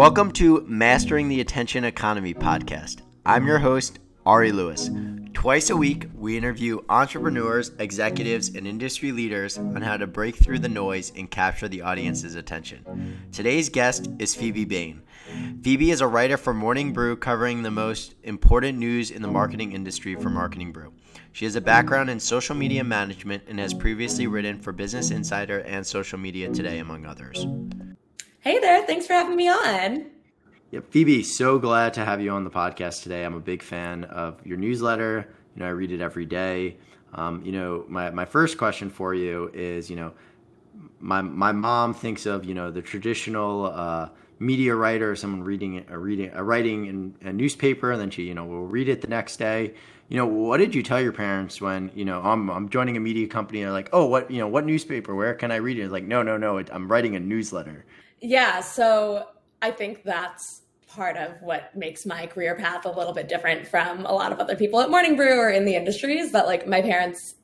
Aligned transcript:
Welcome 0.00 0.32
to 0.32 0.64
Mastering 0.66 1.28
the 1.28 1.42
Attention 1.42 1.84
Economy 1.84 2.32
podcast. 2.32 3.02
I'm 3.26 3.46
your 3.46 3.58
host, 3.58 3.98
Ari 4.24 4.50
Lewis. 4.50 4.88
Twice 5.34 5.68
a 5.68 5.76
week, 5.76 6.06
we 6.14 6.38
interview 6.38 6.80
entrepreneurs, 6.88 7.72
executives, 7.78 8.48
and 8.54 8.66
industry 8.66 9.12
leaders 9.12 9.58
on 9.58 9.82
how 9.82 9.98
to 9.98 10.06
break 10.06 10.36
through 10.36 10.60
the 10.60 10.70
noise 10.70 11.12
and 11.14 11.30
capture 11.30 11.68
the 11.68 11.82
audience's 11.82 12.34
attention. 12.34 13.28
Today's 13.30 13.68
guest 13.68 14.08
is 14.18 14.34
Phoebe 14.34 14.64
Bain. 14.64 15.02
Phoebe 15.60 15.90
is 15.90 16.00
a 16.00 16.06
writer 16.06 16.38
for 16.38 16.54
Morning 16.54 16.94
Brew 16.94 17.14
covering 17.14 17.62
the 17.62 17.70
most 17.70 18.14
important 18.22 18.78
news 18.78 19.10
in 19.10 19.20
the 19.20 19.28
marketing 19.28 19.72
industry 19.72 20.14
for 20.14 20.30
Marketing 20.30 20.72
Brew. 20.72 20.94
She 21.32 21.44
has 21.44 21.56
a 21.56 21.60
background 21.60 22.08
in 22.08 22.20
social 22.20 22.56
media 22.56 22.82
management 22.82 23.42
and 23.48 23.60
has 23.60 23.74
previously 23.74 24.26
written 24.26 24.60
for 24.60 24.72
Business 24.72 25.10
Insider 25.10 25.58
and 25.58 25.86
Social 25.86 26.18
Media 26.18 26.48
Today, 26.48 26.78
among 26.78 27.04
others. 27.04 27.46
Hey 28.42 28.58
there, 28.58 28.86
thanks 28.86 29.06
for 29.06 29.12
having 29.12 29.36
me 29.36 29.50
on. 29.50 30.06
Yeah, 30.70 30.80
Phoebe, 30.88 31.22
so 31.22 31.58
glad 31.58 31.92
to 31.92 32.06
have 32.06 32.22
you 32.22 32.30
on 32.30 32.42
the 32.42 32.50
podcast 32.50 33.02
today. 33.02 33.22
I'm 33.22 33.34
a 33.34 33.40
big 33.40 33.62
fan 33.62 34.04
of 34.04 34.40
your 34.46 34.56
newsletter. 34.56 35.28
You 35.54 35.60
know, 35.60 35.66
I 35.66 35.72
read 35.72 35.92
it 35.92 36.00
every 36.00 36.24
day. 36.24 36.78
Um, 37.12 37.44
you 37.44 37.52
know, 37.52 37.84
my, 37.86 38.08
my 38.08 38.24
first 38.24 38.56
question 38.56 38.88
for 38.88 39.12
you 39.12 39.50
is, 39.52 39.90
you 39.90 39.96
know, 39.96 40.14
my 41.00 41.20
my 41.20 41.52
mom 41.52 41.92
thinks 41.92 42.24
of 42.24 42.46
you 42.46 42.54
know 42.54 42.70
the 42.70 42.80
traditional 42.80 43.66
uh, 43.66 44.08
media 44.38 44.74
writer, 44.74 45.14
someone 45.16 45.42
reading 45.42 45.84
a 45.90 45.98
reading 45.98 46.30
a 46.32 46.42
writing 46.42 46.86
in 46.86 47.14
a 47.20 47.32
newspaper, 47.34 47.92
and 47.92 48.00
then 48.00 48.10
she 48.10 48.22
you 48.22 48.34
know 48.34 48.46
will 48.46 48.66
read 48.66 48.88
it 48.88 49.02
the 49.02 49.08
next 49.08 49.36
day. 49.36 49.74
You 50.08 50.16
know, 50.16 50.24
what 50.24 50.56
did 50.56 50.74
you 50.74 50.82
tell 50.82 51.00
your 51.00 51.12
parents 51.12 51.60
when 51.60 51.90
you 51.94 52.06
know 52.06 52.22
I'm 52.22 52.48
I'm 52.48 52.70
joining 52.70 52.96
a 52.96 53.00
media 53.00 53.26
company? 53.26 53.60
And 53.60 53.66
they're 53.66 53.74
like, 53.74 53.90
oh, 53.92 54.06
what 54.06 54.30
you 54.30 54.38
know, 54.38 54.48
what 54.48 54.64
newspaper? 54.64 55.14
Where 55.14 55.34
can 55.34 55.50
I 55.52 55.56
read 55.56 55.78
it? 55.78 55.90
Like, 55.90 56.04
no, 56.04 56.22
no, 56.22 56.38
no, 56.38 56.58
I'm 56.58 56.90
writing 56.90 57.16
a 57.16 57.20
newsletter. 57.20 57.84
Yeah, 58.20 58.60
so 58.60 59.28
I 59.62 59.70
think 59.70 60.02
that's 60.02 60.62
part 60.86 61.16
of 61.16 61.40
what 61.40 61.74
makes 61.76 62.04
my 62.04 62.26
career 62.26 62.54
path 62.56 62.84
a 62.84 62.90
little 62.90 63.12
bit 63.12 63.28
different 63.28 63.66
from 63.66 64.04
a 64.06 64.12
lot 64.12 64.32
of 64.32 64.38
other 64.40 64.56
people 64.56 64.80
at 64.80 64.90
Morning 64.90 65.16
Brew 65.16 65.38
or 65.38 65.50
in 65.50 65.64
the 65.64 65.76
industries 65.76 66.32
that 66.32 66.46
like 66.46 66.66
my 66.66 66.82
parents 66.82 67.36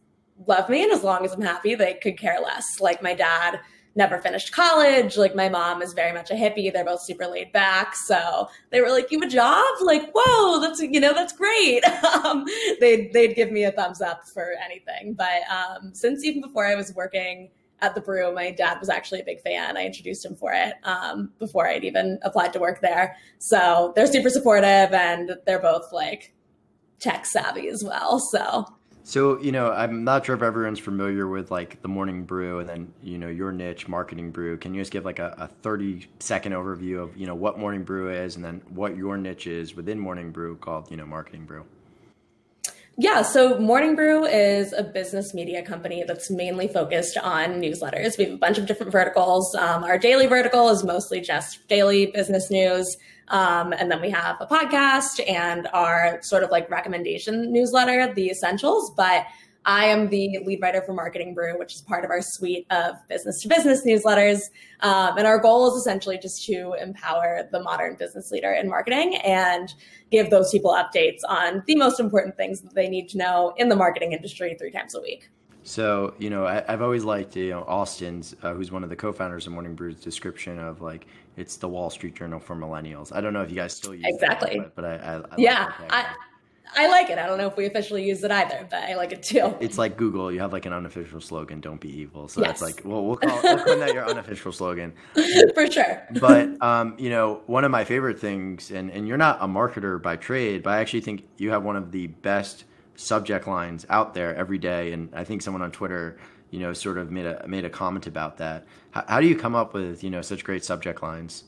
love 0.46 0.68
me 0.68 0.82
and 0.82 0.92
as 0.92 1.02
long 1.02 1.24
as 1.24 1.32
I'm 1.32 1.40
happy, 1.40 1.74
they 1.74 1.94
could 1.94 2.18
care 2.18 2.40
less. 2.42 2.80
Like 2.80 3.02
my 3.02 3.14
dad 3.14 3.60
never 3.94 4.18
finished 4.18 4.52
college. 4.52 5.16
Like 5.16 5.34
my 5.34 5.48
mom 5.48 5.80
is 5.80 5.94
very 5.94 6.12
much 6.12 6.30
a 6.30 6.34
hippie. 6.34 6.70
They're 6.72 6.84
both 6.84 7.02
super 7.02 7.26
laid 7.26 7.52
back. 7.52 7.96
So 7.96 8.48
they 8.70 8.80
were 8.80 8.90
like, 8.90 9.10
you 9.10 9.20
have 9.20 9.28
a 9.28 9.32
job? 9.32 9.64
Like, 9.82 10.10
whoa, 10.14 10.60
that's, 10.60 10.80
you 10.80 11.00
know, 11.00 11.14
that's 11.14 11.32
great. 11.32 11.84
um, 12.24 12.44
they'd, 12.80 13.12
they'd 13.12 13.34
give 13.34 13.50
me 13.50 13.64
a 13.64 13.72
thumbs 13.72 14.02
up 14.02 14.28
for 14.28 14.52
anything. 14.62 15.14
But 15.14 15.42
um, 15.50 15.94
since 15.94 16.24
even 16.24 16.42
before 16.42 16.66
I 16.66 16.74
was 16.74 16.94
working 16.94 17.48
at 17.80 17.94
the 17.94 18.00
brew. 18.00 18.32
My 18.34 18.50
dad 18.50 18.78
was 18.80 18.88
actually 18.88 19.20
a 19.20 19.24
big 19.24 19.40
fan. 19.40 19.76
I 19.76 19.86
introduced 19.86 20.24
him 20.24 20.36
for 20.36 20.52
it 20.52 20.74
um, 20.84 21.32
before 21.38 21.66
I'd 21.66 21.84
even 21.84 22.18
applied 22.22 22.52
to 22.54 22.58
work 22.58 22.80
there. 22.80 23.16
So 23.38 23.92
they're 23.94 24.06
super 24.06 24.30
supportive 24.30 24.92
and 24.92 25.36
they're 25.46 25.60
both 25.60 25.92
like 25.92 26.34
tech 26.98 27.26
savvy 27.26 27.68
as 27.68 27.84
well. 27.84 28.18
So. 28.18 28.66
So, 29.04 29.40
you 29.40 29.52
know, 29.52 29.70
I'm 29.70 30.02
not 30.02 30.26
sure 30.26 30.34
if 30.34 30.42
everyone's 30.42 30.80
familiar 30.80 31.28
with 31.28 31.52
like 31.52 31.80
the 31.80 31.86
morning 31.86 32.24
brew 32.24 32.58
and 32.58 32.68
then, 32.68 32.92
you 33.04 33.18
know, 33.18 33.28
your 33.28 33.52
niche 33.52 33.86
marketing 33.86 34.32
brew. 34.32 34.56
Can 34.56 34.74
you 34.74 34.80
just 34.80 34.90
give 34.90 35.04
like 35.04 35.20
a, 35.20 35.32
a 35.38 35.46
30 35.46 36.08
second 36.18 36.52
overview 36.52 37.00
of, 37.00 37.16
you 37.16 37.24
know, 37.24 37.34
what 37.36 37.56
morning 37.56 37.84
brew 37.84 38.10
is 38.10 38.34
and 38.34 38.44
then 38.44 38.62
what 38.68 38.96
your 38.96 39.16
niche 39.16 39.46
is 39.46 39.76
within 39.76 40.00
morning 40.00 40.32
brew 40.32 40.56
called, 40.56 40.90
you 40.90 40.96
know, 40.96 41.06
marketing 41.06 41.44
brew? 41.44 41.64
Yeah, 42.98 43.20
so 43.20 43.58
Morning 43.58 43.94
Brew 43.94 44.24
is 44.24 44.72
a 44.72 44.82
business 44.82 45.34
media 45.34 45.62
company 45.62 46.02
that's 46.08 46.30
mainly 46.30 46.66
focused 46.66 47.18
on 47.18 47.60
newsletters. 47.60 48.16
We 48.16 48.24
have 48.24 48.32
a 48.32 48.38
bunch 48.38 48.56
of 48.56 48.64
different 48.64 48.90
verticals. 48.90 49.54
Um, 49.54 49.84
our 49.84 49.98
daily 49.98 50.26
vertical 50.26 50.70
is 50.70 50.82
mostly 50.82 51.20
just 51.20 51.68
daily 51.68 52.06
business 52.06 52.50
news. 52.50 52.96
Um, 53.28 53.74
and 53.74 53.90
then 53.90 54.00
we 54.00 54.08
have 54.08 54.36
a 54.40 54.46
podcast 54.46 55.20
and 55.28 55.68
our 55.74 56.20
sort 56.22 56.42
of 56.42 56.50
like 56.50 56.70
recommendation 56.70 57.52
newsletter, 57.52 58.14
The 58.14 58.30
Essentials. 58.30 58.90
But 58.96 59.26
I 59.66 59.86
am 59.86 60.08
the 60.08 60.38
lead 60.44 60.60
writer 60.62 60.80
for 60.80 60.92
Marketing 60.92 61.34
Brew, 61.34 61.58
which 61.58 61.74
is 61.74 61.82
part 61.82 62.04
of 62.04 62.10
our 62.10 62.22
suite 62.22 62.66
of 62.70 62.94
business 63.08 63.42
to 63.42 63.48
business 63.48 63.84
newsletters. 63.84 64.42
Um, 64.80 65.18
and 65.18 65.26
our 65.26 65.38
goal 65.38 65.68
is 65.68 65.80
essentially 65.80 66.18
just 66.18 66.44
to 66.46 66.74
empower 66.80 67.48
the 67.50 67.60
modern 67.60 67.96
business 67.96 68.30
leader 68.30 68.52
in 68.52 68.68
marketing 68.68 69.16
and 69.16 69.74
give 70.12 70.30
those 70.30 70.52
people 70.52 70.72
updates 70.72 71.20
on 71.28 71.64
the 71.66 71.74
most 71.74 71.98
important 71.98 72.36
things 72.36 72.60
that 72.60 72.74
they 72.74 72.88
need 72.88 73.08
to 73.08 73.18
know 73.18 73.54
in 73.56 73.68
the 73.68 73.74
marketing 73.74 74.12
industry 74.12 74.54
three 74.56 74.70
times 74.70 74.94
a 74.94 75.00
week. 75.00 75.30
So, 75.64 76.14
you 76.18 76.30
know, 76.30 76.46
I, 76.46 76.62
have 76.68 76.80
always 76.80 77.02
liked, 77.02 77.34
you 77.34 77.50
know, 77.50 77.64
Austin's, 77.66 78.36
uh, 78.44 78.54
who's 78.54 78.70
one 78.70 78.84
of 78.84 78.88
the 78.88 78.94
co-founders 78.94 79.48
of 79.48 79.52
Morning 79.52 79.74
Brew's 79.74 79.96
description 79.96 80.60
of 80.60 80.80
like, 80.80 81.08
it's 81.36 81.56
the 81.56 81.68
Wall 81.68 81.90
Street 81.90 82.14
Journal 82.14 82.38
for 82.38 82.54
millennials. 82.54 83.12
I 83.12 83.20
don't 83.20 83.32
know 83.32 83.42
if 83.42 83.50
you 83.50 83.56
guys 83.56 83.74
still 83.74 83.92
use 83.92 84.04
exactly, 84.06 84.60
that, 84.60 84.76
but, 84.76 84.76
but 84.76 84.84
I, 84.84 84.94
I, 84.94 85.16
I 85.16 85.34
yeah, 85.36 85.72
like 85.80 85.92
I 85.92 86.14
like 86.88 87.10
it. 87.10 87.18
I 87.18 87.26
don't 87.26 87.38
know 87.38 87.46
if 87.46 87.56
we 87.56 87.66
officially 87.66 88.06
use 88.06 88.22
it 88.22 88.30
either, 88.30 88.66
but 88.70 88.82
I 88.82 88.94
like 88.94 89.12
it 89.12 89.22
too. 89.22 89.54
It's 89.60 89.78
like 89.78 89.96
Google. 89.96 90.32
You 90.32 90.40
have 90.40 90.52
like 90.52 90.66
an 90.66 90.72
unofficial 90.72 91.20
slogan, 91.20 91.60
"Don't 91.60 91.80
be 91.80 91.88
evil." 91.88 92.28
So 92.28 92.40
yes. 92.40 92.48
that's 92.48 92.62
like, 92.62 92.82
well, 92.84 93.04
we'll 93.04 93.16
call, 93.16 93.40
we'll 93.42 93.64
call 93.64 93.78
that 93.78 93.94
your 93.94 94.08
unofficial 94.08 94.52
slogan 94.52 94.92
for 95.54 95.70
sure. 95.70 96.02
but 96.20 96.60
um, 96.62 96.94
you 96.98 97.10
know, 97.10 97.42
one 97.46 97.64
of 97.64 97.70
my 97.70 97.84
favorite 97.84 98.18
things, 98.18 98.70
and 98.70 98.90
and 98.90 99.08
you're 99.08 99.16
not 99.16 99.38
a 99.40 99.46
marketer 99.46 100.00
by 100.00 100.16
trade, 100.16 100.62
but 100.62 100.70
I 100.70 100.80
actually 100.80 101.00
think 101.00 101.24
you 101.38 101.50
have 101.50 101.62
one 101.62 101.76
of 101.76 101.92
the 101.92 102.08
best 102.08 102.64
subject 102.96 103.46
lines 103.46 103.86
out 103.88 104.14
there 104.14 104.34
every 104.34 104.58
day. 104.58 104.92
And 104.92 105.14
I 105.14 105.24
think 105.24 105.42
someone 105.42 105.62
on 105.62 105.70
Twitter, 105.70 106.18
you 106.50 106.60
know, 106.60 106.72
sort 106.72 106.98
of 106.98 107.10
made 107.10 107.26
a 107.26 107.46
made 107.46 107.64
a 107.64 107.70
comment 107.70 108.06
about 108.06 108.38
that. 108.38 108.66
How, 108.90 109.04
how 109.08 109.20
do 109.20 109.26
you 109.26 109.36
come 109.36 109.54
up 109.54 109.74
with 109.74 110.02
you 110.02 110.10
know 110.10 110.22
such 110.22 110.44
great 110.44 110.64
subject 110.64 111.02
lines? 111.02 111.44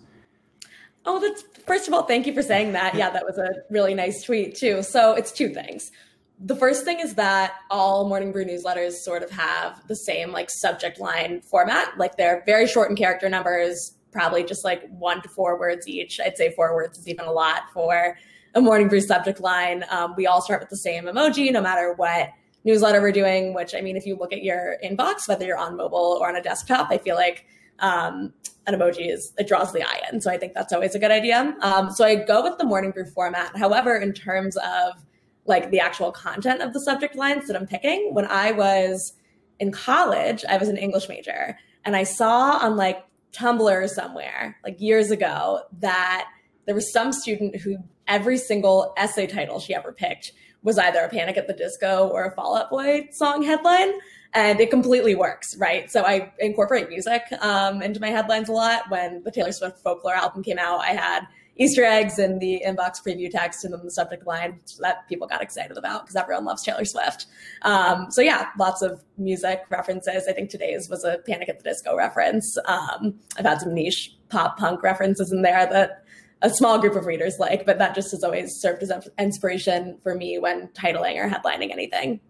Oh, 1.11 1.19
that's 1.19 1.43
first 1.67 1.89
of 1.89 1.95
all, 1.95 2.03
thank 2.03 2.27
you 2.27 2.35
for 2.35 2.43
saying 2.43 2.73
that. 2.73 2.95
Yeah, 2.95 3.09
that 3.09 3.25
was 3.25 3.39
a 3.39 3.49
really 3.71 3.95
nice 3.95 4.23
tweet 4.23 4.55
too. 4.55 4.83
So 4.83 5.15
it's 5.15 5.33
two 5.33 5.49
things. 5.49 5.91
The 6.39 6.55
first 6.55 6.85
thing 6.85 7.01
is 7.01 7.15
that 7.15 7.55
all 7.71 8.07
Morning 8.07 8.31
Brew 8.31 8.45
newsletters 8.45 8.93
sort 8.93 9.23
of 9.23 9.31
have 9.31 9.83
the 9.89 9.97
same 9.97 10.33
like 10.33 10.51
subject 10.51 11.01
line 11.01 11.41
format. 11.41 11.97
Like 11.97 12.19
they're 12.19 12.43
very 12.45 12.67
short 12.67 12.91
in 12.91 12.97
character 12.97 13.27
numbers, 13.31 13.95
probably 14.13 14.45
just 14.45 14.67
like 14.67 14.87
one 14.91 15.23
to 15.23 15.31
four 15.31 15.59
words 15.59 15.89
each. 15.89 16.21
I'd 16.21 16.37
say 16.37 16.53
four 16.55 16.75
words 16.75 16.99
is 16.99 17.09
even 17.09 17.25
a 17.25 17.33
lot 17.33 17.63
for 17.73 18.19
a 18.55 18.61
Morning 18.61 18.89
Brew 18.89 19.01
subject 19.01 19.41
line. 19.41 19.87
Um, 19.91 20.13
we 20.15 20.27
all 20.27 20.43
start 20.43 20.61
with 20.61 20.69
the 20.69 20.77
same 20.77 21.05
emoji, 21.05 21.51
no 21.51 21.63
matter 21.63 21.95
what 21.95 22.29
newsletter 22.65 23.01
we're 23.01 23.13
doing. 23.13 23.55
Which 23.55 23.75
I 23.75 23.81
mean, 23.81 23.97
if 23.97 24.05
you 24.05 24.15
look 24.15 24.35
at 24.35 24.43
your 24.43 24.77
inbox, 24.85 25.27
whether 25.27 25.47
you're 25.47 25.57
on 25.57 25.75
mobile 25.75 26.19
or 26.21 26.29
on 26.29 26.37
a 26.37 26.43
desktop, 26.43 26.89
I 26.91 26.99
feel 26.99 27.17
like 27.17 27.47
um, 27.81 28.33
an 28.66 28.75
emoji 28.75 29.12
is 29.12 29.33
it 29.39 29.49
draws 29.49 29.72
the 29.72 29.83
eye 29.83 30.00
in. 30.12 30.21
So 30.21 30.31
I 30.31 30.37
think 30.37 30.55
that's 30.55 30.72
always 30.72 30.94
a 30.94 30.99
good 30.99 31.11
idea. 31.11 31.56
Um, 31.62 31.91
so 31.91 32.05
I 32.05 32.16
go 32.16 32.43
with 32.43 32.59
the 32.59 32.65
morning 32.65 32.91
brew 32.91 33.06
format. 33.06 33.56
However, 33.56 33.97
in 33.97 34.12
terms 34.12 34.56
of 34.59 35.05
like 35.47 35.71
the 35.71 35.81
actual 35.81 36.12
content 36.12 36.61
of 36.61 36.75
the 36.75 36.81
subject 36.81 37.17
lines 37.17 37.47
that 37.47 37.56
I'm 37.56 37.67
picking, 37.67 38.11
when 38.12 38.27
I 38.27 38.53
was 38.53 39.15
in 39.59 39.72
college, 39.72 40.44
I 40.49 40.59
was 40.59 40.69
an 40.69 40.77
English 40.77 41.09
major, 41.09 41.59
and 41.84 41.97
I 41.97 42.05
saw 42.05 42.59
on 42.59 42.77
like 42.77 43.05
Tumblr 43.33 43.88
somewhere, 43.88 44.59
like 44.62 44.81
years 44.81 45.11
ago, 45.11 45.62
that 45.81 46.28
there 46.67 46.75
was 46.75 46.93
some 46.93 47.12
student 47.12 47.56
who 47.56 47.78
every 48.06 48.37
single 48.37 48.93
essay 48.97 49.27
title 49.27 49.61
she 49.61 49.75
ever 49.75 49.93
picked 49.93 50.33
was 50.62 50.78
either 50.78 51.00
a 51.00 51.09
Panic 51.09 51.37
at 51.37 51.47
the 51.47 51.55
Disco 51.55 52.09
or 52.09 52.25
a 52.25 52.34
Fall 52.34 52.56
Out 52.56 52.71
Boy 52.71 53.09
song 53.12 53.43
headline 53.43 53.93
and 54.34 54.61
it 54.61 54.71
completely 54.71 55.15
works, 55.15 55.56
right? 55.59 55.91
So 55.91 56.05
I 56.05 56.33
incorporate 56.39 56.89
music 56.89 57.22
um, 57.41 57.83
into 57.83 58.00
my 58.00 58.11
headlines 58.11 58.49
a 58.49 58.53
lot. 58.53 58.83
When 58.91 59.22
the 59.22 59.31
Taylor 59.31 59.53
Swift 59.53 59.78
Folklore 59.78 60.15
album 60.15 60.43
came 60.43 60.59
out, 60.59 60.81
I 60.81 60.93
had 60.93 61.27
Easter 61.56 61.84
eggs 61.84 62.19
in 62.19 62.38
the 62.38 62.62
inbox 62.65 63.03
preview 63.05 63.28
text 63.31 63.65
and 63.65 63.75
then 63.75 63.81
the 63.84 63.91
subject 63.91 64.27
line 64.27 64.61
that 64.81 65.09
people 65.09 65.27
got 65.27 65.43
excited 65.43 65.77
about 65.77 66.03
because 66.03 66.15
everyone 66.15 66.44
loves 66.44 66.62
Taylor 66.62 66.84
Swift. 66.84 67.27
Um, 67.62 68.06
so 68.11 68.21
yeah, 68.21 68.49
lots 68.59 68.81
of 68.81 69.03
music 69.17 69.62
references. 69.71 70.25
I 70.28 70.33
think 70.33 70.50
today's 70.50 70.88
was 70.88 71.05
a 71.05 71.19
Panic 71.27 71.49
at 71.49 71.59
the 71.59 71.65
Disco 71.65 71.97
reference. 71.97 72.56
Um, 72.67 73.14
I've 73.37 73.44
had 73.44 73.61
some 73.61 73.75
niche 73.75 74.14
pop 74.29 74.58
punk 74.58 74.82
references 74.82 75.32
in 75.32 75.43
there 75.43 75.67
that 75.67 76.05
a 76.43 76.50
small 76.50 76.79
group 76.79 76.94
of 76.94 77.06
readers 77.06 77.38
like, 77.41 77.67
but 77.67 77.79
that 77.79 77.94
just 77.94 78.12
has 78.12 78.23
always 78.23 78.61
served 78.61 78.82
as 78.85 78.93
inspiration 79.19 79.99
for 80.05 80.14
me 80.14 80.38
when 80.38 80.69
titling 80.69 81.17
or 81.17 81.29
headlining 81.29 81.73
anything. 81.73 82.20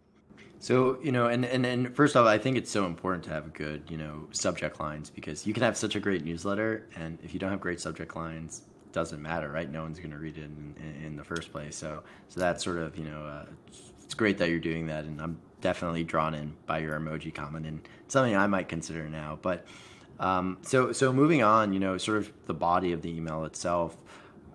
So 0.61 0.99
you 1.03 1.13
know, 1.13 1.29
and, 1.29 1.45
and 1.45 1.65
and 1.65 1.95
first 1.95 2.17
off, 2.17 2.27
I 2.27 2.39
think 2.39 2.57
it's 2.57 2.71
so 2.71 2.85
important 2.87 3.25
to 3.25 3.31
have 3.31 3.53
good 3.53 3.83
you 3.89 3.97
know 3.97 4.27
subject 4.33 4.81
lines 4.81 5.09
because 5.09 5.47
you 5.47 5.55
can 5.55 5.63
have 5.63 5.77
such 5.77 5.95
a 5.95 6.01
great 6.01 6.25
newsletter, 6.25 6.87
and 6.97 7.19
if 7.23 7.33
you 7.33 7.41
don't 7.41 7.51
have 7.51 7.61
great 7.61 7.81
subject 7.81 8.17
lines, 8.17 8.63
it 8.85 8.93
doesn't 8.93 9.23
matter, 9.23 9.51
right? 9.51 9.71
No 9.71 9.83
one's 9.83 9.99
going 9.99 10.11
to 10.11 10.19
read 10.19 10.37
it 10.37 10.45
in, 10.45 10.75
in, 10.79 11.05
in, 11.07 11.17
the 11.17 11.23
first 11.23 11.53
place. 11.53 11.77
So 11.77 12.03
so 12.29 12.41
that's 12.41 12.65
sort 12.65 12.79
of 12.79 12.99
you 12.99 13.05
know, 13.05 13.25
uh, 13.25 13.47
it's 14.03 14.15
great 14.15 14.39
that 14.39 14.49
you're 14.49 14.59
doing 14.59 14.89
that, 14.89 15.05
and 15.05 15.21
I'm 15.21 15.39
definitely 15.61 16.03
drawn 16.03 16.35
in 16.35 16.55
by 16.67 16.79
your 16.79 16.99
emoji 16.99 17.33
comment 17.33 17.67
and 17.67 17.81
something 18.09 18.37
I 18.37 18.47
might 18.49 18.69
consider 18.69 19.09
now. 19.09 19.39
But 19.41 19.65
um, 20.19 20.59
so 20.63 20.91
so 20.91 21.13
moving 21.13 21.43
on, 21.45 21.73
you 21.73 21.79
know, 21.79 21.97
sort 21.99 22.19
of 22.19 22.33
the 22.47 22.55
body 22.55 22.91
of 22.93 23.03
the 23.03 23.15
email 23.15 23.45
itself. 23.45 23.97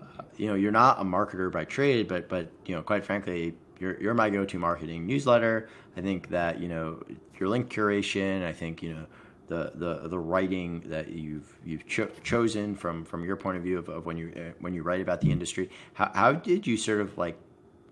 Uh, 0.02 0.24
you 0.36 0.48
know, 0.48 0.56
you're 0.56 0.72
not 0.74 1.00
a 1.00 1.06
marketer 1.06 1.50
by 1.50 1.64
trade, 1.64 2.10
but 2.10 2.28
but 2.28 2.52
you 2.66 2.76
know, 2.76 2.82
quite 2.82 3.06
frankly, 3.06 3.56
you're, 3.84 4.02
you're 4.02 4.14
my 4.14 4.30
go-to 4.30 4.58
marketing 4.58 5.06
newsletter. 5.06 5.70
I 5.98 6.02
think 6.02 6.30
that, 6.30 6.60
you 6.60 6.68
know, 6.68 7.04
your 7.40 7.50
link 7.50 7.72
curation, 7.72 8.44
I 8.44 8.54
think, 8.54 8.82
you 8.82 8.94
know, 8.96 9.06
the, 9.48 9.72
the 9.76 10.08
the 10.08 10.18
writing 10.18 10.82
that 10.86 11.10
you've 11.10 11.60
you've 11.66 11.86
cho- 11.86 12.10
chosen 12.24 12.76
from 12.76 13.06
from 13.06 13.24
your 13.24 13.36
point 13.36 13.58
of 13.58 13.64
view 13.64 13.78
of, 13.78 13.90
of 13.90 14.06
when 14.06 14.18
you 14.18 14.32
uh, 14.36 14.54
when 14.62 14.74
you 14.74 14.84
write 14.84 15.02
about 15.02 15.20
the 15.22 15.32
industry. 15.32 15.70
How 15.94 16.10
how 16.14 16.32
did 16.32 16.66
you 16.66 16.78
sort 16.78 17.02
of 17.02 17.18
like 17.18 17.38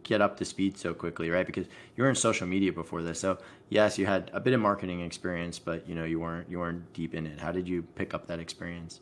get 0.03 0.21
up 0.21 0.37
to 0.37 0.45
speed 0.45 0.77
so 0.77 0.93
quickly, 0.93 1.29
right? 1.29 1.45
Because 1.45 1.67
you 1.95 2.03
were 2.03 2.09
in 2.09 2.15
social 2.15 2.47
media 2.47 2.71
before 2.71 3.03
this, 3.03 3.19
so 3.19 3.37
yes, 3.69 3.97
you 3.99 4.05
had 4.05 4.31
a 4.33 4.39
bit 4.39 4.53
of 4.53 4.61
marketing 4.61 5.01
experience, 5.01 5.59
but 5.59 5.87
you 5.87 5.93
know 5.93 6.05
you 6.05 6.19
weren't 6.19 6.49
you 6.49 6.57
weren't 6.57 6.91
deep 6.93 7.13
in 7.13 7.27
it. 7.27 7.39
How 7.39 7.51
did 7.51 7.67
you 7.67 7.83
pick 7.95 8.13
up 8.13 8.27
that 8.27 8.39
experience? 8.39 9.01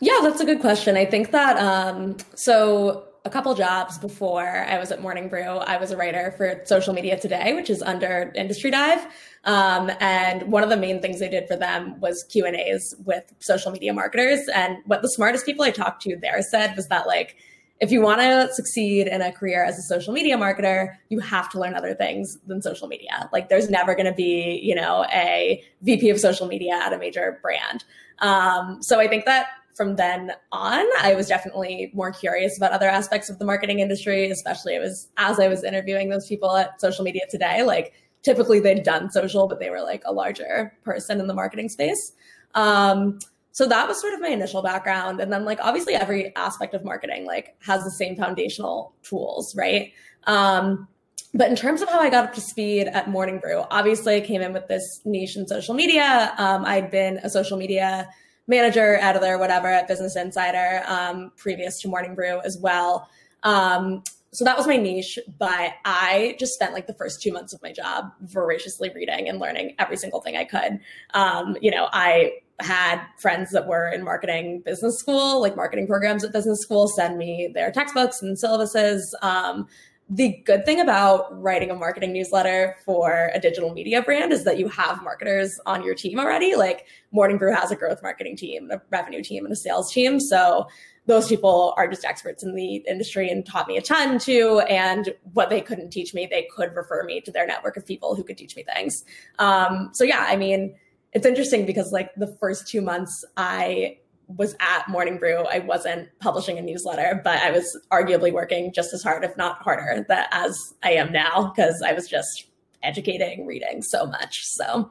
Yeah, 0.00 0.18
that's 0.22 0.40
a 0.40 0.44
good 0.44 0.60
question. 0.60 0.96
I 0.96 1.04
think 1.04 1.30
that 1.30 1.58
um, 1.58 2.16
so 2.34 3.04
couple 3.30 3.54
jobs 3.54 3.98
before 3.98 4.64
I 4.68 4.78
was 4.78 4.90
at 4.90 5.00
Morning 5.00 5.28
Brew. 5.28 5.42
I 5.42 5.76
was 5.76 5.90
a 5.90 5.96
writer 5.96 6.34
for 6.36 6.60
Social 6.64 6.92
Media 6.92 7.18
Today, 7.18 7.54
which 7.54 7.70
is 7.70 7.82
under 7.82 8.32
Industry 8.34 8.70
Dive. 8.70 9.06
Um, 9.44 9.90
and 10.00 10.50
one 10.52 10.62
of 10.62 10.68
the 10.68 10.76
main 10.76 11.00
things 11.00 11.22
I 11.22 11.28
did 11.28 11.48
for 11.48 11.56
them 11.56 11.98
was 12.00 12.24
Q 12.30 12.44
and 12.46 12.56
A's 12.56 12.94
with 13.04 13.24
social 13.38 13.72
media 13.72 13.92
marketers. 13.94 14.40
And 14.54 14.78
what 14.84 15.02
the 15.02 15.08
smartest 15.08 15.46
people 15.46 15.64
I 15.64 15.70
talked 15.70 16.02
to 16.02 16.16
there 16.16 16.42
said 16.42 16.76
was 16.76 16.88
that 16.88 17.06
like, 17.06 17.36
if 17.80 17.90
you 17.90 18.02
want 18.02 18.20
to 18.20 18.50
succeed 18.52 19.06
in 19.06 19.22
a 19.22 19.32
career 19.32 19.64
as 19.64 19.78
a 19.78 19.82
social 19.82 20.12
media 20.12 20.36
marketer, 20.36 20.96
you 21.08 21.18
have 21.20 21.48
to 21.50 21.58
learn 21.58 21.74
other 21.74 21.94
things 21.94 22.36
than 22.46 22.60
social 22.60 22.86
media. 22.86 23.30
Like, 23.32 23.48
there's 23.48 23.70
never 23.70 23.94
going 23.94 24.06
to 24.06 24.12
be, 24.12 24.60
you 24.62 24.74
know, 24.74 25.06
a 25.10 25.64
VP 25.80 26.10
of 26.10 26.20
social 26.20 26.46
media 26.46 26.74
at 26.74 26.92
a 26.92 26.98
major 26.98 27.38
brand. 27.40 27.84
Um, 28.18 28.82
so 28.82 29.00
I 29.00 29.08
think 29.08 29.24
that 29.24 29.46
from 29.74 29.96
then 29.96 30.32
on, 30.52 30.84
I 31.00 31.14
was 31.14 31.28
definitely 31.28 31.90
more 31.94 32.12
curious 32.12 32.56
about 32.56 32.72
other 32.72 32.88
aspects 32.88 33.30
of 33.30 33.38
the 33.38 33.44
marketing 33.44 33.80
industry, 33.80 34.30
especially 34.30 34.74
it 34.74 34.80
was 34.80 35.08
as 35.16 35.40
I 35.40 35.48
was 35.48 35.64
interviewing 35.64 36.10
those 36.10 36.26
people 36.26 36.56
at 36.56 36.80
social 36.80 37.04
media 37.04 37.22
today, 37.30 37.62
like 37.62 37.92
typically 38.22 38.60
they'd 38.60 38.82
done 38.82 39.10
social, 39.10 39.48
but 39.48 39.60
they 39.60 39.70
were 39.70 39.82
like 39.82 40.02
a 40.04 40.12
larger 40.12 40.76
person 40.84 41.20
in 41.20 41.26
the 41.26 41.34
marketing 41.34 41.68
space. 41.68 42.12
Um, 42.54 43.18
so 43.52 43.66
that 43.66 43.88
was 43.88 44.00
sort 44.00 44.14
of 44.14 44.20
my 44.20 44.28
initial 44.28 44.62
background. 44.62 45.20
And 45.20 45.32
then 45.32 45.44
like 45.44 45.58
obviously 45.62 45.94
every 45.94 46.34
aspect 46.36 46.74
of 46.74 46.84
marketing 46.84 47.26
like 47.26 47.56
has 47.60 47.82
the 47.84 47.90
same 47.90 48.16
foundational 48.16 48.94
tools, 49.02 49.54
right? 49.56 49.92
Um, 50.26 50.88
but 51.32 51.48
in 51.48 51.56
terms 51.56 51.80
of 51.80 51.88
how 51.88 52.00
I 52.00 52.10
got 52.10 52.24
up 52.24 52.34
to 52.34 52.40
speed 52.40 52.88
at 52.88 53.08
Morning 53.08 53.38
Brew, 53.38 53.62
obviously 53.70 54.16
I 54.16 54.20
came 54.20 54.42
in 54.42 54.52
with 54.52 54.66
this 54.66 55.00
niche 55.04 55.36
in 55.36 55.46
social 55.46 55.74
media. 55.74 56.34
Um, 56.38 56.64
I'd 56.64 56.90
been 56.90 57.18
a 57.18 57.30
social 57.30 57.56
media 57.56 58.08
manager, 58.46 58.96
editor, 58.96 59.38
whatever 59.38 59.68
at 59.68 59.88
Business 59.88 60.16
Insider, 60.16 60.82
um, 60.86 61.32
previous 61.36 61.80
to 61.80 61.88
Morning 61.88 62.14
Brew 62.14 62.40
as 62.40 62.58
well. 62.60 63.08
Um, 63.42 64.02
so 64.32 64.44
that 64.44 64.56
was 64.56 64.66
my 64.66 64.76
niche, 64.76 65.18
but 65.38 65.72
I 65.84 66.36
just 66.38 66.54
spent 66.54 66.72
like 66.72 66.86
the 66.86 66.94
first 66.94 67.20
two 67.20 67.32
months 67.32 67.52
of 67.52 67.60
my 67.62 67.72
job 67.72 68.12
voraciously 68.20 68.90
reading 68.94 69.28
and 69.28 69.40
learning 69.40 69.74
every 69.78 69.96
single 69.96 70.20
thing 70.20 70.36
I 70.36 70.44
could. 70.44 70.78
Um, 71.14 71.56
you 71.60 71.70
know, 71.70 71.88
I 71.92 72.34
had 72.60 73.04
friends 73.18 73.50
that 73.50 73.66
were 73.66 73.88
in 73.88 74.04
marketing 74.04 74.62
business 74.64 74.98
school, 74.98 75.40
like 75.40 75.56
marketing 75.56 75.86
programs 75.86 76.22
at 76.22 76.32
business 76.32 76.60
school, 76.60 76.86
send 76.86 77.18
me 77.18 77.50
their 77.52 77.72
textbooks 77.72 78.22
and 78.22 78.36
syllabuses. 78.36 79.00
Um, 79.22 79.66
the 80.12 80.42
good 80.44 80.64
thing 80.66 80.80
about 80.80 81.40
writing 81.40 81.70
a 81.70 81.74
marketing 81.74 82.12
newsletter 82.12 82.76
for 82.84 83.30
a 83.32 83.38
digital 83.38 83.72
media 83.72 84.02
brand 84.02 84.32
is 84.32 84.42
that 84.42 84.58
you 84.58 84.66
have 84.68 85.04
marketers 85.04 85.60
on 85.66 85.84
your 85.84 85.94
team 85.94 86.18
already. 86.18 86.56
Like 86.56 86.86
Morning 87.12 87.38
Brew 87.38 87.54
has 87.54 87.70
a 87.70 87.76
growth 87.76 88.02
marketing 88.02 88.36
team, 88.36 88.72
a 88.72 88.82
revenue 88.90 89.22
team, 89.22 89.44
and 89.44 89.52
a 89.52 89.56
sales 89.56 89.92
team. 89.92 90.18
So 90.18 90.66
those 91.06 91.28
people 91.28 91.74
are 91.76 91.86
just 91.86 92.04
experts 92.04 92.42
in 92.42 92.56
the 92.56 92.76
industry 92.88 93.30
and 93.30 93.46
taught 93.46 93.68
me 93.68 93.76
a 93.76 93.82
ton 93.82 94.18
too. 94.18 94.60
And 94.68 95.14
what 95.32 95.48
they 95.48 95.60
couldn't 95.60 95.90
teach 95.90 96.12
me, 96.12 96.26
they 96.28 96.48
could 96.54 96.74
refer 96.74 97.04
me 97.04 97.20
to 97.20 97.30
their 97.30 97.46
network 97.46 97.76
of 97.76 97.86
people 97.86 98.16
who 98.16 98.24
could 98.24 98.36
teach 98.36 98.56
me 98.56 98.64
things. 98.64 99.04
Um, 99.38 99.90
so 99.92 100.02
yeah, 100.02 100.26
I 100.28 100.34
mean, 100.34 100.74
it's 101.12 101.26
interesting 101.26 101.66
because 101.66 101.92
like 101.92 102.10
the 102.16 102.36
first 102.40 102.66
two 102.66 102.80
months 102.80 103.24
I 103.36 103.98
was 104.36 104.54
at 104.60 104.88
Morning 104.88 105.18
Brew, 105.18 105.44
I 105.50 105.60
wasn't 105.60 106.08
publishing 106.20 106.58
a 106.58 106.62
newsletter, 106.62 107.20
but 107.22 107.40
I 107.40 107.50
was 107.50 107.78
arguably 107.92 108.32
working 108.32 108.72
just 108.72 108.92
as 108.92 109.02
hard, 109.02 109.24
if 109.24 109.36
not 109.36 109.62
harder, 109.62 110.04
that 110.08 110.28
as 110.32 110.74
I 110.82 110.92
am 110.92 111.12
now, 111.12 111.52
because 111.54 111.82
I 111.82 111.92
was 111.92 112.08
just 112.08 112.46
educating, 112.82 113.46
reading 113.46 113.82
so 113.82 114.06
much. 114.06 114.44
So, 114.44 114.90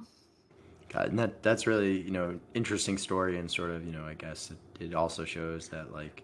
God, 0.90 1.10
and 1.10 1.20
that 1.20 1.44
that's 1.44 1.68
really 1.68 2.02
you 2.02 2.12
know 2.12 2.40
interesting 2.54 2.98
story, 2.98 3.38
and 3.38 3.50
sort 3.50 3.72
of 3.72 3.86
you 3.86 3.92
know 3.92 4.06
I 4.06 4.14
guess 4.14 4.52
it, 4.52 4.84
it 4.84 4.96
also 4.96 5.26
shows 5.26 5.70
that 5.70 5.94
like 5.94 6.24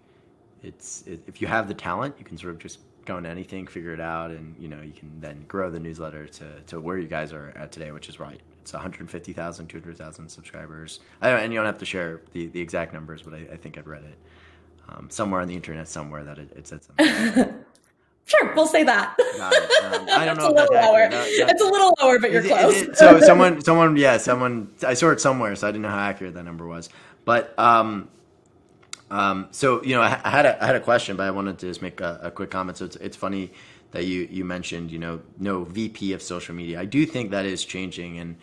it's 0.63 1.03
it, 1.05 1.21
if 1.27 1.41
you 1.41 1.47
have 1.47 1.67
the 1.67 1.73
talent, 1.73 2.15
you 2.17 2.25
can 2.25 2.37
sort 2.37 2.53
of 2.53 2.59
just 2.59 2.79
go 3.05 3.17
into 3.17 3.29
anything, 3.29 3.67
figure 3.67 3.93
it 3.93 4.01
out, 4.01 4.31
and 4.31 4.55
you 4.59 4.67
know 4.67 4.81
you 4.81 4.93
can 4.93 5.11
then 5.21 5.45
grow 5.47 5.69
the 5.69 5.79
newsletter 5.79 6.27
to 6.27 6.61
to 6.67 6.81
where 6.81 6.97
you 6.97 7.07
guys 7.07 7.33
are 7.33 7.53
at 7.55 7.71
today, 7.71 7.91
which 7.91 8.09
is 8.09 8.19
right 8.19 8.41
it's 8.65 8.73
150,000, 8.73 9.67
200,000 9.67 10.27
subscribers. 10.27 10.99
I 11.21 11.29
don't, 11.29 11.39
and 11.41 11.53
you 11.53 11.59
don't 11.59 11.67
have 11.67 11.77
to 11.77 11.85
share 11.85 12.21
the, 12.33 12.47
the 12.47 12.59
exact 12.59 12.93
numbers, 12.93 13.21
but 13.21 13.35
I, 13.35 13.45
I 13.53 13.57
think 13.57 13.77
I've 13.77 13.85
read 13.85 14.03
it 14.03 14.17
um, 14.89 15.07
somewhere 15.11 15.39
on 15.41 15.47
the 15.47 15.53
internet 15.53 15.87
somewhere 15.87 16.23
that 16.23 16.39
it, 16.39 16.51
it 16.55 16.67
said 16.67 16.83
something. 16.83 17.53
Sure, 18.27 18.55
we'll 18.55 18.65
say 18.65 18.83
that. 18.83 19.09
Um, 19.19 20.07
I 20.09 20.25
don't 20.25 20.35
know. 20.39 20.47
a 20.47 20.49
little 20.49 20.73
lower. 20.73 21.07
it's 21.11 21.61
a 21.61 21.63
little 21.63 21.93
lower, 22.01 22.17
but 22.17 22.31
you're 22.31 22.41
close. 22.41 22.81
It, 22.81 22.97
so 22.97 23.19
someone, 23.19 23.61
someone, 23.61 23.95
yeah, 23.97 24.17
someone. 24.17 24.71
I 24.83 24.95
saw 24.95 25.11
it 25.11 25.21
somewhere, 25.21 25.55
so 25.55 25.67
I 25.67 25.71
didn't 25.71 25.83
know 25.83 25.89
how 25.89 25.99
accurate 25.99 26.33
that 26.33 26.43
number 26.43 26.65
was. 26.65 26.89
But 27.23 27.53
um, 27.59 28.09
um, 29.15 29.47
so 29.51 29.81
you 29.81 29.95
know, 29.95 30.01
I, 30.01 30.19
I, 30.25 30.29
had 30.29 30.45
a 30.45 30.61
I 30.61 30.67
had 30.67 30.75
a 30.75 30.81
question, 30.81 31.15
but 31.15 31.23
I 31.23 31.31
wanted 31.31 31.57
to 31.59 31.67
just 31.67 31.81
make 31.81 32.01
a, 32.01 32.19
a 32.23 32.31
quick 32.31 32.51
comment. 32.51 32.77
So 32.77 32.85
it's 32.85 32.97
it's 32.97 33.15
funny 33.15 33.53
that 33.91 34.03
you 34.03 34.27
you 34.29 34.43
mentioned, 34.43 34.91
you 34.91 34.99
know, 34.99 35.21
no 35.39 35.63
VP 35.63 36.11
of 36.11 36.21
social 36.21 36.53
media. 36.53 36.81
I 36.81 36.83
do 36.83 37.05
think 37.05 37.31
that 37.31 37.45
is 37.45 37.63
changing, 37.63 38.19
and 38.19 38.35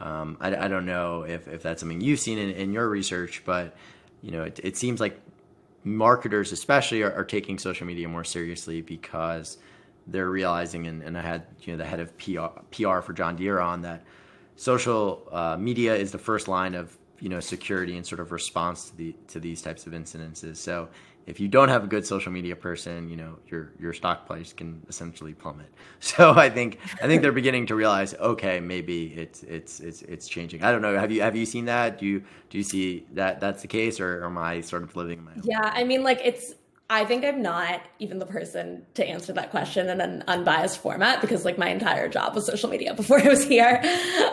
um, 0.00 0.36
I, 0.38 0.54
I, 0.54 0.68
don't 0.68 0.84
know 0.84 1.22
if, 1.22 1.48
if 1.48 1.62
that's 1.62 1.80
something 1.80 2.02
you've 2.02 2.20
seen 2.20 2.38
in, 2.38 2.50
in 2.50 2.72
your 2.74 2.88
research, 2.88 3.42
but 3.46 3.74
you 4.22 4.30
know, 4.30 4.42
it, 4.42 4.60
it 4.62 4.76
seems 4.76 5.00
like 5.00 5.18
marketers, 5.82 6.52
especially, 6.52 7.02
are, 7.02 7.12
are, 7.12 7.24
taking 7.24 7.58
social 7.58 7.86
media 7.86 8.06
more 8.06 8.22
seriously 8.22 8.82
because 8.82 9.56
they're 10.06 10.28
realizing, 10.28 10.86
and, 10.86 11.02
and 11.02 11.16
I 11.16 11.22
had 11.22 11.46
you 11.62 11.72
know 11.72 11.78
the 11.78 11.86
head 11.86 12.00
of 12.00 12.16
PR, 12.18 12.60
PR 12.70 13.00
for 13.00 13.14
John 13.14 13.36
Deere 13.36 13.60
on 13.60 13.80
that 13.82 14.04
social 14.56 15.26
uh, 15.32 15.56
media 15.56 15.96
is 15.96 16.12
the 16.12 16.18
first 16.18 16.48
line 16.48 16.74
of 16.74 16.94
you 17.20 17.28
know 17.28 17.40
security 17.40 17.96
and 17.96 18.06
sort 18.06 18.20
of 18.20 18.32
response 18.32 18.90
to 18.90 18.96
the 18.96 19.14
to 19.28 19.40
these 19.40 19.62
types 19.62 19.86
of 19.86 19.92
incidences. 19.92 20.56
So 20.56 20.88
if 21.26 21.38
you 21.38 21.46
don't 21.46 21.68
have 21.68 21.84
a 21.84 21.86
good 21.86 22.06
social 22.06 22.32
media 22.32 22.56
person, 22.56 23.08
you 23.08 23.16
know 23.16 23.38
your 23.48 23.72
your 23.78 23.92
stock 23.92 24.26
price 24.26 24.52
can 24.52 24.82
essentially 24.88 25.34
plummet. 25.34 25.68
So 26.00 26.32
I 26.32 26.48
think 26.48 26.78
I 27.02 27.06
think 27.06 27.22
they're 27.22 27.32
beginning 27.32 27.66
to 27.66 27.74
realize, 27.74 28.14
okay, 28.14 28.60
maybe 28.60 29.12
it's 29.14 29.42
it's 29.42 29.80
it's 29.80 30.02
it's 30.02 30.28
changing. 30.28 30.62
I 30.62 30.70
don't 30.70 30.80
know. 30.80 30.96
Have 30.96 31.10
you 31.10 31.20
have 31.22 31.36
you 31.36 31.44
seen 31.44 31.64
that? 31.66 31.98
Do 31.98 32.06
you 32.06 32.22
do 32.50 32.58
you 32.58 32.64
see 32.64 33.04
that 33.12 33.40
that's 33.40 33.62
the 33.62 33.68
case, 33.68 34.00
or, 34.00 34.22
or 34.22 34.26
am 34.26 34.38
I 34.38 34.60
sort 34.60 34.84
of 34.84 34.94
living 34.94 35.18
in 35.18 35.24
my? 35.24 35.32
Yeah, 35.42 35.72
I 35.74 35.84
mean, 35.84 36.02
like 36.02 36.20
it's 36.24 36.54
I 36.90 37.04
think 37.04 37.22
I'm 37.22 37.42
not 37.42 37.82
even 37.98 38.18
the 38.18 38.24
person 38.24 38.86
to 38.94 39.06
answer 39.06 39.34
that 39.34 39.50
question 39.50 39.90
in 39.90 40.00
an 40.00 40.24
unbiased 40.26 40.80
format 40.80 41.20
because 41.20 41.44
like 41.44 41.58
my 41.58 41.68
entire 41.68 42.08
job 42.08 42.34
was 42.34 42.46
social 42.46 42.70
media 42.70 42.94
before 42.96 43.20
I 43.20 43.28
was 43.28 43.44
here, 43.44 43.82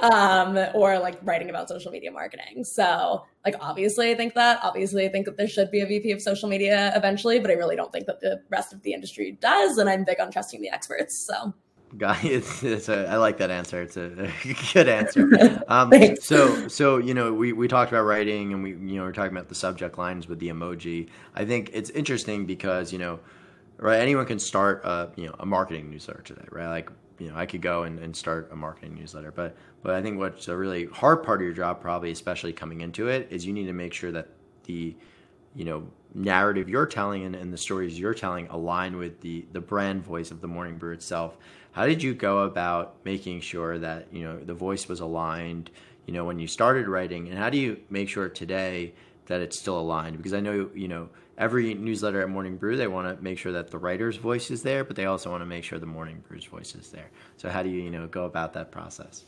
um, 0.01 0.57
or 0.73 0.97
like 0.99 1.19
writing 1.21 1.49
about 1.49 1.67
social 1.67 1.91
media 1.91 2.11
marketing. 2.11 2.63
So 2.63 3.25
like 3.43 3.55
obviously 3.59 4.09
I 4.09 4.15
think 4.15 4.35
that. 4.35 4.59
Obviously 4.63 5.05
I 5.05 5.09
think 5.09 5.25
that 5.25 5.35
there 5.35 5.49
should 5.49 5.69
be 5.69 5.81
a 5.81 5.85
VP 5.85 6.11
of 6.11 6.21
social 6.21 6.47
media 6.47 6.93
eventually, 6.95 7.39
but 7.39 7.51
I 7.51 7.55
really 7.55 7.75
don't 7.75 7.91
think 7.91 8.05
that 8.05 8.21
the 8.21 8.41
rest 8.49 8.71
of 8.71 8.81
the 8.83 8.93
industry 8.93 9.37
does. 9.41 9.77
And 9.77 9.89
I'm 9.89 10.05
big 10.05 10.21
on 10.21 10.31
trusting 10.31 10.61
the 10.61 10.69
experts. 10.69 11.27
So 11.27 11.53
Guy, 11.97 12.19
it's, 12.23 12.63
it's 12.63 12.89
a, 12.89 13.07
I 13.07 13.17
like 13.17 13.37
that 13.37 13.51
answer. 13.51 13.81
It's 13.81 13.97
a, 13.97 14.09
good 14.73 14.87
answer. 14.87 15.61
Um, 15.67 15.91
so, 16.17 16.67
so 16.67 16.97
you 16.97 17.13
know, 17.13 17.33
we, 17.33 17.51
we 17.53 17.67
talked 17.67 17.91
about 17.91 18.03
writing, 18.03 18.53
and 18.53 18.61
we 18.61 18.71
you 18.71 18.97
know 18.97 19.03
we're 19.03 19.13
talking 19.13 19.31
about 19.31 19.49
the 19.49 19.55
subject 19.55 19.97
lines 19.97 20.27
with 20.27 20.39
the 20.39 20.49
emoji. 20.49 21.09
I 21.33 21.43
think 21.45 21.71
it's 21.73 21.89
interesting 21.91 22.45
because 22.45 22.93
you 22.93 22.99
know, 22.99 23.19
right? 23.77 23.99
Anyone 23.99 24.25
can 24.25 24.37
start 24.37 24.83
a 24.85 25.09
you 25.15 25.27
know 25.27 25.35
a 25.39 25.45
marketing 25.45 25.89
newsletter 25.89 26.21
today, 26.21 26.45
right? 26.51 26.67
Like 26.67 26.89
you 27.17 27.29
know, 27.29 27.35
I 27.35 27.45
could 27.45 27.61
go 27.61 27.83
and, 27.83 27.99
and 27.99 28.15
start 28.15 28.49
a 28.51 28.55
marketing 28.55 28.95
newsletter, 28.95 29.31
but 29.31 29.55
but 29.81 29.95
I 29.95 30.01
think 30.01 30.19
what's 30.19 30.47
a 30.47 30.55
really 30.55 30.85
hard 30.85 31.23
part 31.23 31.41
of 31.41 31.45
your 31.45 31.53
job, 31.53 31.81
probably 31.81 32.11
especially 32.11 32.53
coming 32.53 32.81
into 32.81 33.07
it, 33.07 33.27
is 33.31 33.45
you 33.45 33.53
need 33.53 33.65
to 33.65 33.73
make 33.73 33.93
sure 33.93 34.11
that 34.11 34.29
the 34.65 34.95
you 35.55 35.65
know 35.65 35.87
narrative 36.15 36.69
you're 36.69 36.85
telling 36.85 37.23
and, 37.23 37.35
and 37.35 37.53
the 37.53 37.57
stories 37.57 37.99
you're 37.99 38.13
telling 38.13 38.47
align 38.47 38.97
with 38.97 39.21
the 39.21 39.45
the 39.51 39.59
brand 39.59 40.03
voice 40.03 40.31
of 40.31 40.41
the 40.41 40.47
morning 40.47 40.77
brew 40.77 40.93
itself 40.93 41.37
how 41.75 41.85
did 41.85 42.01
you 42.01 42.13
go 42.13 42.39
about 42.39 42.95
making 43.03 43.41
sure 43.41 43.77
that 43.77 44.07
you 44.09 44.23
know 44.23 44.39
the 44.39 44.53
voice 44.53 44.87
was 44.87 45.01
aligned? 45.01 45.69
You 46.05 46.13
know 46.13 46.23
when 46.23 46.39
you 46.39 46.47
started 46.47 46.87
writing, 46.87 47.27
and 47.27 47.37
how 47.37 47.49
do 47.49 47.57
you 47.57 47.81
make 47.89 48.07
sure 48.07 48.29
today 48.29 48.93
that 49.25 49.41
it's 49.41 49.59
still 49.59 49.77
aligned? 49.77 50.15
Because 50.15 50.33
I 50.33 50.39
know 50.39 50.69
you 50.73 50.87
know 50.87 51.09
every 51.37 51.73
newsletter 51.73 52.21
at 52.21 52.29
Morning 52.29 52.55
Brew 52.55 52.77
they 52.77 52.87
want 52.87 53.13
to 53.13 53.21
make 53.21 53.37
sure 53.37 53.51
that 53.51 53.71
the 53.71 53.77
writer's 53.77 54.15
voice 54.15 54.51
is 54.51 54.63
there, 54.63 54.85
but 54.85 54.95
they 54.95 55.05
also 55.05 55.29
want 55.29 55.41
to 55.41 55.45
make 55.45 55.65
sure 55.65 55.77
the 55.77 55.85
Morning 55.85 56.23
Brew's 56.25 56.45
voice 56.45 56.75
is 56.75 56.91
there. 56.91 57.09
So 57.35 57.49
how 57.49 57.61
do 57.61 57.67
you 57.67 57.81
you 57.81 57.91
know 57.91 58.07
go 58.07 58.23
about 58.23 58.53
that 58.53 58.71
process? 58.71 59.25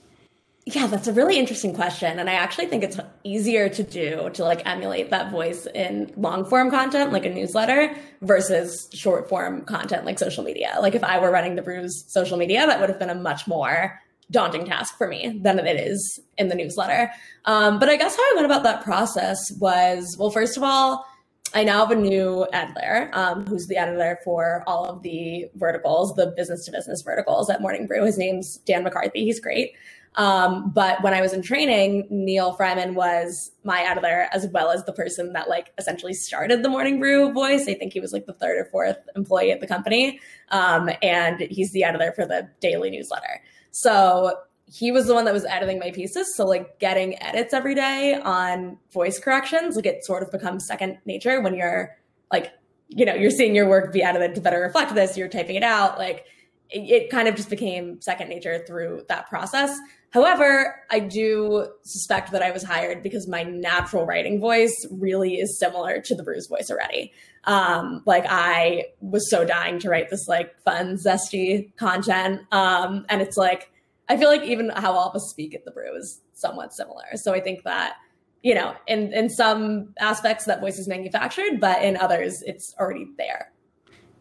Yeah, 0.70 0.88
that's 0.88 1.08
a 1.08 1.14
really 1.14 1.40
interesting 1.40 1.74
question. 1.74 2.20
And 2.20 2.30
I 2.30 2.34
actually 2.34 2.66
think 2.66 2.84
it's 2.84 3.00
easier 3.24 3.70
to 3.70 3.84
do 3.84 4.30
to 4.34 4.44
like 4.44 4.68
emulate 4.68 5.12
that 5.12 5.32
voice 5.32 5.66
in 5.74 6.12
long 6.18 6.44
form 6.44 6.70
content, 6.70 7.14
like 7.14 7.26
a 7.26 7.34
newsletter, 7.34 7.96
versus 8.22 8.90
short 8.92 9.30
form 9.30 9.62
content 9.62 10.04
like 10.04 10.20
social 10.20 10.44
media. 10.44 10.76
Like 10.82 10.94
if 10.94 11.06
I 11.06 11.20
were 11.20 11.32
running 11.32 11.56
the 11.56 11.62
Brews 11.62 12.04
social 12.10 12.38
media, 12.38 12.68
that 12.68 12.82
would 12.82 12.90
have 12.90 13.00
been 13.00 13.10
a 13.10 13.16
much 13.16 13.48
more 13.48 13.98
daunting 14.30 14.66
task 14.66 14.98
for 14.98 15.08
me 15.08 15.40
than 15.42 15.58
it 15.58 15.80
is 15.80 16.20
in 16.38 16.50
the 16.50 16.56
newsletter. 16.56 17.14
Um, 17.46 17.80
but 17.80 17.88
I 17.88 17.96
guess 17.96 18.18
how 18.18 18.22
I 18.22 18.34
went 18.36 18.46
about 18.46 18.64
that 18.64 18.84
process 18.84 19.40
was 19.62 20.18
well, 20.20 20.32
first 20.32 20.58
of 20.58 20.64
all, 20.64 21.06
I 21.54 21.64
now 21.64 21.86
have 21.86 21.92
a 21.92 21.96
new 21.96 22.46
editor 22.52 23.10
um, 23.14 23.46
who's 23.46 23.68
the 23.68 23.78
editor 23.78 24.20
for 24.26 24.66
all 24.68 24.84
of 24.84 25.02
the 25.02 25.46
verticals, 25.56 26.14
the 26.16 26.34
business 26.36 26.66
to 26.66 26.72
business 26.72 27.04
verticals 27.04 27.50
at 27.50 27.62
Morning 27.62 27.88
Brew. 27.88 28.04
His 28.04 28.18
name's 28.18 28.58
Dan 28.66 28.84
McCarthy. 28.84 29.24
He's 29.24 29.40
great. 29.40 29.72
Um, 30.16 30.72
but 30.72 31.04
when 31.04 31.14
I 31.14 31.22
was 31.22 31.34
in 31.34 31.42
training, 31.42 32.08
Neal 32.10 32.54
Freyman 32.54 32.96
was 32.96 33.52
my 33.64 33.82
editor 33.82 34.28
as 34.32 34.48
well 34.52 34.72
as 34.72 34.84
the 34.86 34.94
person 34.94 35.34
that 35.34 35.48
like 35.48 35.74
essentially 35.78 36.14
started 36.14 36.64
the 36.64 36.70
Morning 36.70 37.00
Brew 37.00 37.32
voice. 37.32 37.68
I 37.68 37.76
think 37.76 37.94
he 37.94 38.00
was 38.00 38.14
like 38.14 38.26
the 38.26 38.34
third 38.34 38.58
or 38.58 38.66
fourth 38.66 38.98
employee 39.16 39.52
at 39.52 39.60
the 39.60 39.68
company. 39.68 40.20
Um, 40.50 40.90
and 41.04 41.42
he's 41.42 41.72
the 41.72 41.84
editor 41.84 42.14
for 42.16 42.26
the 42.26 42.50
daily 42.62 42.90
newsletter. 42.90 43.42
So 43.72 44.34
he 44.66 44.92
was 44.92 45.08
the 45.08 45.14
one 45.14 45.26
that 45.26 45.34
was 45.34 45.46
editing 45.46 45.80
my 45.80 45.92
pieces. 45.92 46.36
So 46.36 46.46
like 46.46 46.80
getting 46.80 47.22
edits 47.22 47.54
every 47.54 47.76
day 47.76 48.20
on 48.22 48.78
voice 48.92 49.20
corrections, 49.20 49.76
like 49.76 49.86
it 49.86 50.04
sort 50.04 50.24
of 50.24 50.32
becomes 50.32 50.66
second 50.66 50.98
nature 51.06 51.42
when 51.42 51.54
you're 51.54 51.96
like, 52.32 52.52
you 52.90 53.06
know, 53.06 53.14
you're 53.14 53.32
seeing 53.32 53.56
your 53.56 53.70
work 53.70 53.94
be 53.94 54.04
edited 54.04 54.36
to 54.36 54.42
better 54.42 54.60
reflect 54.60 54.96
this, 54.96 55.18
you're 55.18 55.28
typing 55.28 55.56
it 55.56 55.64
out. 55.64 55.98
Like 55.98 56.26
it, 56.70 57.10
kind 57.10 57.28
of 57.28 57.36
just 57.36 57.50
became 57.50 58.02
second 58.02 58.30
nature 58.30 58.64
through 58.68 59.04
that 59.10 59.30
process. 59.30 59.78
However, 60.12 60.82
I 60.90 61.00
do 61.00 61.68
suspect 61.84 62.32
that 62.32 62.42
I 62.42 62.52
was 62.52 62.64
hired 62.64 63.04
because 63.04 63.28
my 63.28 63.44
natural 63.44 64.06
writing 64.06 64.40
voice 64.40 64.74
really 64.90 65.36
is 65.36 65.60
similar 65.60 66.02
to 66.02 66.16
the 66.16 66.24
Brew's 66.24 66.48
voice 66.48 66.72
already. 66.72 67.12
Um, 67.44 68.04
like 68.06 68.26
I 68.28 68.86
was 69.02 69.30
so 69.30 69.46
dying 69.46 69.80
to 69.80 69.90
write 69.90 70.10
this 70.10 70.28
like 70.28 70.58
fun, 70.64 70.96
zesty 70.96 71.76
content. 71.76 72.42
Um, 72.52 73.06
and 73.10 73.22
it's 73.22 73.38
like, 73.38 73.72
I 74.10 74.18
feel 74.18 74.30
like 74.30 74.44
even 74.44 74.70
how 74.70 74.94
all 74.94 75.10
of 75.10 75.16
us 75.16 75.30
speak 75.30 75.54
at 75.54 75.66
the 75.66 75.72
brew 75.72 75.96
is 75.96 76.22
somewhat 76.34 76.74
similar. 76.74 77.16
So 77.16 77.34
I 77.34 77.42
think 77.42 77.64
that, 77.64 77.96
you 78.44 78.56
know, 78.56 78.76
in, 78.88 79.12
in 79.14 79.30
some 79.30 79.94
aspects 80.00 80.46
that 80.46 80.62
voice 80.62 80.80
is 80.80 80.88
manufactured, 80.88 81.60
but 81.60 81.82
in 81.84 81.98
others 81.98 82.42
it's 82.44 82.74
already 82.80 83.08
there. 83.18 83.52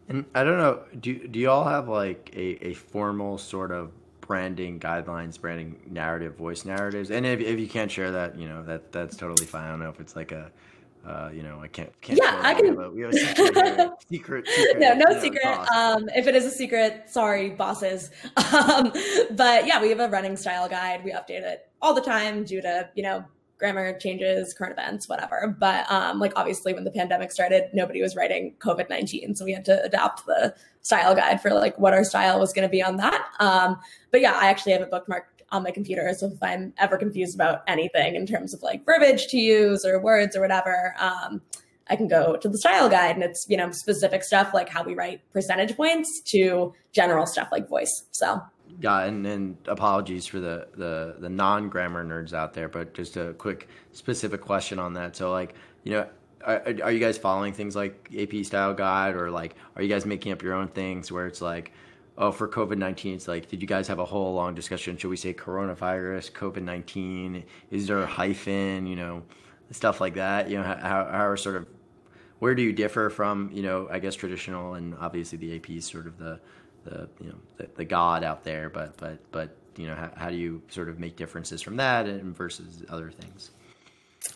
And 0.08 0.24
I 0.34 0.44
don't 0.44 0.58
know, 0.58 0.82
do, 1.00 1.26
do 1.26 1.38
you 1.38 1.50
all 1.50 1.64
have 1.64 1.88
like 1.88 2.30
a, 2.34 2.68
a 2.68 2.74
formal 2.74 3.38
sort 3.38 3.72
of 3.72 3.90
branding 4.26 4.80
guidelines, 4.80 5.40
branding 5.40 5.76
narrative, 5.88 6.36
voice 6.36 6.64
narratives. 6.64 7.10
And 7.10 7.24
if, 7.24 7.40
if 7.40 7.58
you 7.58 7.68
can't 7.68 7.90
share 7.90 8.10
that, 8.10 8.38
you 8.38 8.48
know, 8.48 8.62
that 8.64 8.92
that's 8.92 9.16
totally 9.16 9.46
fine. 9.46 9.64
I 9.64 9.70
don't 9.70 9.80
know 9.80 9.88
if 9.88 10.00
it's 10.00 10.16
like 10.16 10.32
a, 10.32 10.50
uh, 11.06 11.30
you 11.32 11.42
know, 11.42 11.60
I 11.60 11.68
can't. 11.68 11.92
can't 12.00 12.18
yeah, 12.20 12.40
I 12.42 12.54
can. 12.54 12.94
We 12.94 13.02
have 13.02 13.12
a 13.12 13.16
secret, 13.16 13.90
secret, 14.10 14.48
secret 14.48 14.78
No, 14.78 14.94
no 14.94 15.20
secret. 15.20 15.46
Um, 15.46 16.08
if 16.16 16.26
it 16.26 16.34
is 16.34 16.44
a 16.44 16.50
secret, 16.50 17.04
sorry, 17.08 17.50
bosses. 17.50 18.10
Um, 18.52 18.92
but 19.32 19.66
yeah, 19.66 19.80
we 19.80 19.90
have 19.90 20.00
a 20.00 20.08
running 20.08 20.36
style 20.36 20.68
guide. 20.68 21.04
We 21.04 21.12
update 21.12 21.42
it 21.42 21.68
all 21.82 21.94
the 21.94 22.00
time 22.00 22.44
due 22.44 22.62
to 22.62 22.88
you 22.94 23.02
know 23.02 23.24
grammar 23.58 23.98
changes, 23.98 24.52
current 24.52 24.72
events, 24.72 25.08
whatever. 25.08 25.56
But 25.58 25.90
um, 25.90 26.18
like 26.18 26.32
obviously, 26.36 26.74
when 26.74 26.84
the 26.84 26.90
pandemic 26.90 27.32
started, 27.32 27.70
nobody 27.72 28.02
was 28.02 28.16
writing 28.16 28.54
COVID 28.58 28.88
nineteen, 28.90 29.34
so 29.34 29.44
we 29.44 29.52
had 29.52 29.64
to 29.66 29.82
adapt 29.82 30.26
the 30.26 30.54
style 30.82 31.14
guide 31.14 31.40
for 31.40 31.50
like 31.50 31.78
what 31.78 31.94
our 31.94 32.04
style 32.04 32.38
was 32.38 32.52
going 32.52 32.68
to 32.68 32.70
be 32.70 32.82
on 32.82 32.96
that. 32.96 33.26
Um, 33.40 33.78
but 34.10 34.20
yeah, 34.20 34.38
I 34.40 34.46
actually 34.48 34.72
have 34.72 34.82
it 34.82 34.90
bookmarked 34.90 35.42
on 35.50 35.62
my 35.62 35.70
computer, 35.70 36.12
so 36.16 36.26
if 36.26 36.42
I'm 36.42 36.72
ever 36.78 36.98
confused 36.98 37.34
about 37.34 37.62
anything 37.66 38.16
in 38.16 38.26
terms 38.26 38.52
of 38.52 38.62
like 38.62 38.84
verbiage 38.84 39.28
to 39.28 39.38
use 39.38 39.84
or 39.84 40.00
words 40.00 40.36
or 40.36 40.40
whatever. 40.40 40.94
Um, 40.98 41.40
I 41.88 41.94
can 41.94 42.08
go 42.08 42.36
to 42.36 42.48
the 42.48 42.58
style 42.58 42.88
guide 42.88 43.14
and 43.14 43.22
it's, 43.22 43.46
you 43.48 43.56
know, 43.56 43.70
specific 43.70 44.24
stuff 44.24 44.52
like 44.52 44.68
how 44.68 44.82
we 44.82 44.96
write 44.96 45.20
percentage 45.32 45.76
points 45.76 46.20
to 46.32 46.74
general 46.90 47.26
stuff 47.26 47.48
like 47.52 47.68
voice. 47.68 48.06
So 48.10 48.42
yeah, 48.80 49.04
and, 49.04 49.56
apologies 49.66 50.26
for 50.26 50.40
the, 50.40 50.68
the, 50.76 51.16
the 51.18 51.28
non 51.28 51.68
grammar 51.68 52.04
nerds 52.04 52.32
out 52.32 52.54
there, 52.54 52.68
but 52.68 52.94
just 52.94 53.16
a 53.16 53.34
quick 53.34 53.68
specific 53.92 54.40
question 54.40 54.78
on 54.78 54.92
that. 54.94 55.16
So, 55.16 55.30
like, 55.32 55.54
you 55.84 55.92
know, 55.92 56.06
are, 56.44 56.62
are 56.82 56.92
you 56.92 57.00
guys 57.00 57.18
following 57.18 57.52
things 57.52 57.74
like 57.74 58.10
AP 58.16 58.44
Style 58.44 58.74
Guide, 58.74 59.14
or 59.14 59.30
like, 59.30 59.56
are 59.74 59.82
you 59.82 59.88
guys 59.88 60.06
making 60.06 60.32
up 60.32 60.42
your 60.42 60.54
own 60.54 60.68
things 60.68 61.10
where 61.10 61.26
it's 61.26 61.40
like, 61.40 61.72
oh, 62.18 62.30
for 62.30 62.48
COVID 62.48 62.78
nineteen, 62.78 63.14
it's 63.14 63.28
like, 63.28 63.48
did 63.48 63.60
you 63.60 63.68
guys 63.68 63.88
have 63.88 63.98
a 63.98 64.04
whole 64.04 64.34
long 64.34 64.54
discussion? 64.54 64.96
Should 64.96 65.10
we 65.10 65.16
say 65.16 65.32
coronavirus, 65.34 66.32
COVID 66.32 66.62
nineteen? 66.62 67.44
Is 67.70 67.86
there 67.86 68.00
a 68.02 68.06
hyphen? 68.06 68.86
You 68.86 68.96
know, 68.96 69.22
stuff 69.70 70.00
like 70.00 70.14
that. 70.14 70.50
You 70.50 70.58
know, 70.58 70.64
how, 70.64 70.76
how 70.76 71.26
are 71.26 71.36
sort 71.36 71.56
of 71.56 71.66
where 72.38 72.54
do 72.54 72.62
you 72.62 72.72
differ 72.72 73.10
from 73.10 73.50
you 73.52 73.62
know 73.62 73.88
I 73.90 73.98
guess 73.98 74.14
traditional 74.14 74.74
and 74.74 74.94
obviously 75.00 75.38
the 75.38 75.56
AP 75.56 75.70
is 75.70 75.84
sort 75.84 76.06
of 76.06 76.18
the 76.18 76.40
the 76.86 77.08
you 77.20 77.28
know 77.28 77.36
the, 77.58 77.68
the 77.76 77.84
god 77.84 78.24
out 78.24 78.44
there, 78.44 78.70
but 78.70 78.96
but 78.96 79.18
but 79.32 79.56
you 79.76 79.86
know 79.86 79.94
how, 79.94 80.10
how 80.16 80.30
do 80.30 80.36
you 80.36 80.62
sort 80.68 80.88
of 80.88 80.98
make 80.98 81.16
differences 81.16 81.60
from 81.62 81.76
that 81.76 82.06
and 82.06 82.36
versus 82.36 82.82
other 82.88 83.10
things? 83.10 83.50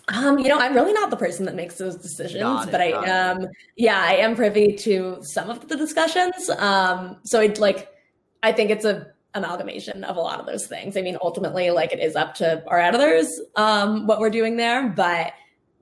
Um, 0.09 0.38
you 0.38 0.49
know, 0.49 0.59
I'm 0.59 0.75
really 0.75 0.92
not 0.92 1.11
the 1.11 1.16
person 1.16 1.47
that 1.47 1.54
makes 1.54 1.76
those 1.76 1.97
decisions, 1.97 2.66
it, 2.66 2.71
but 2.71 2.80
I 2.80 2.92
am. 3.07 3.47
Yeah, 3.76 4.00
I 4.00 4.16
am 4.16 4.37
privy 4.37 4.76
to 4.76 5.19
some 5.23 5.50
of 5.50 5.69
the 5.69 5.76
discussions. 5.76 6.49
Um, 6.50 7.16
so 7.25 7.40
it 7.40 7.59
like, 7.59 7.88
I 8.42 8.52
think 8.52 8.71
it's 8.71 8.85
a 8.85 9.09
amalgamation 9.35 10.02
of 10.04 10.16
a 10.16 10.21
lot 10.21 10.40
of 10.40 10.47
those 10.47 10.66
things. 10.66 10.97
I 10.97 11.02
mean, 11.02 11.16
ultimately, 11.23 11.71
like 11.71 11.92
it 11.92 12.00
is 12.00 12.16
up 12.16 12.35
to 12.37 12.62
our 12.66 12.78
editors 12.78 13.40
um, 13.57 14.07
what 14.07 14.21
we're 14.21 14.30
doing 14.30 14.57
there, 14.57 14.88
but 14.88 15.33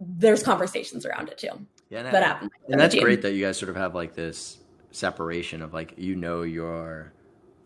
there's 0.00 0.42
conversations 0.42 1.04
around 1.04 1.28
it 1.28 1.38
too. 1.38 1.66
Yeah, 1.90 2.00
and, 2.00 2.14
that 2.14 2.42
and 2.68 2.80
that's 2.80 2.94
great 2.94 3.22
that 3.22 3.32
you 3.32 3.44
guys 3.44 3.58
sort 3.58 3.70
of 3.70 3.76
have 3.76 3.94
like 3.94 4.14
this 4.14 4.58
separation 4.90 5.62
of 5.62 5.74
like 5.74 5.94
you 5.96 6.16
know 6.16 6.42
your 6.42 7.12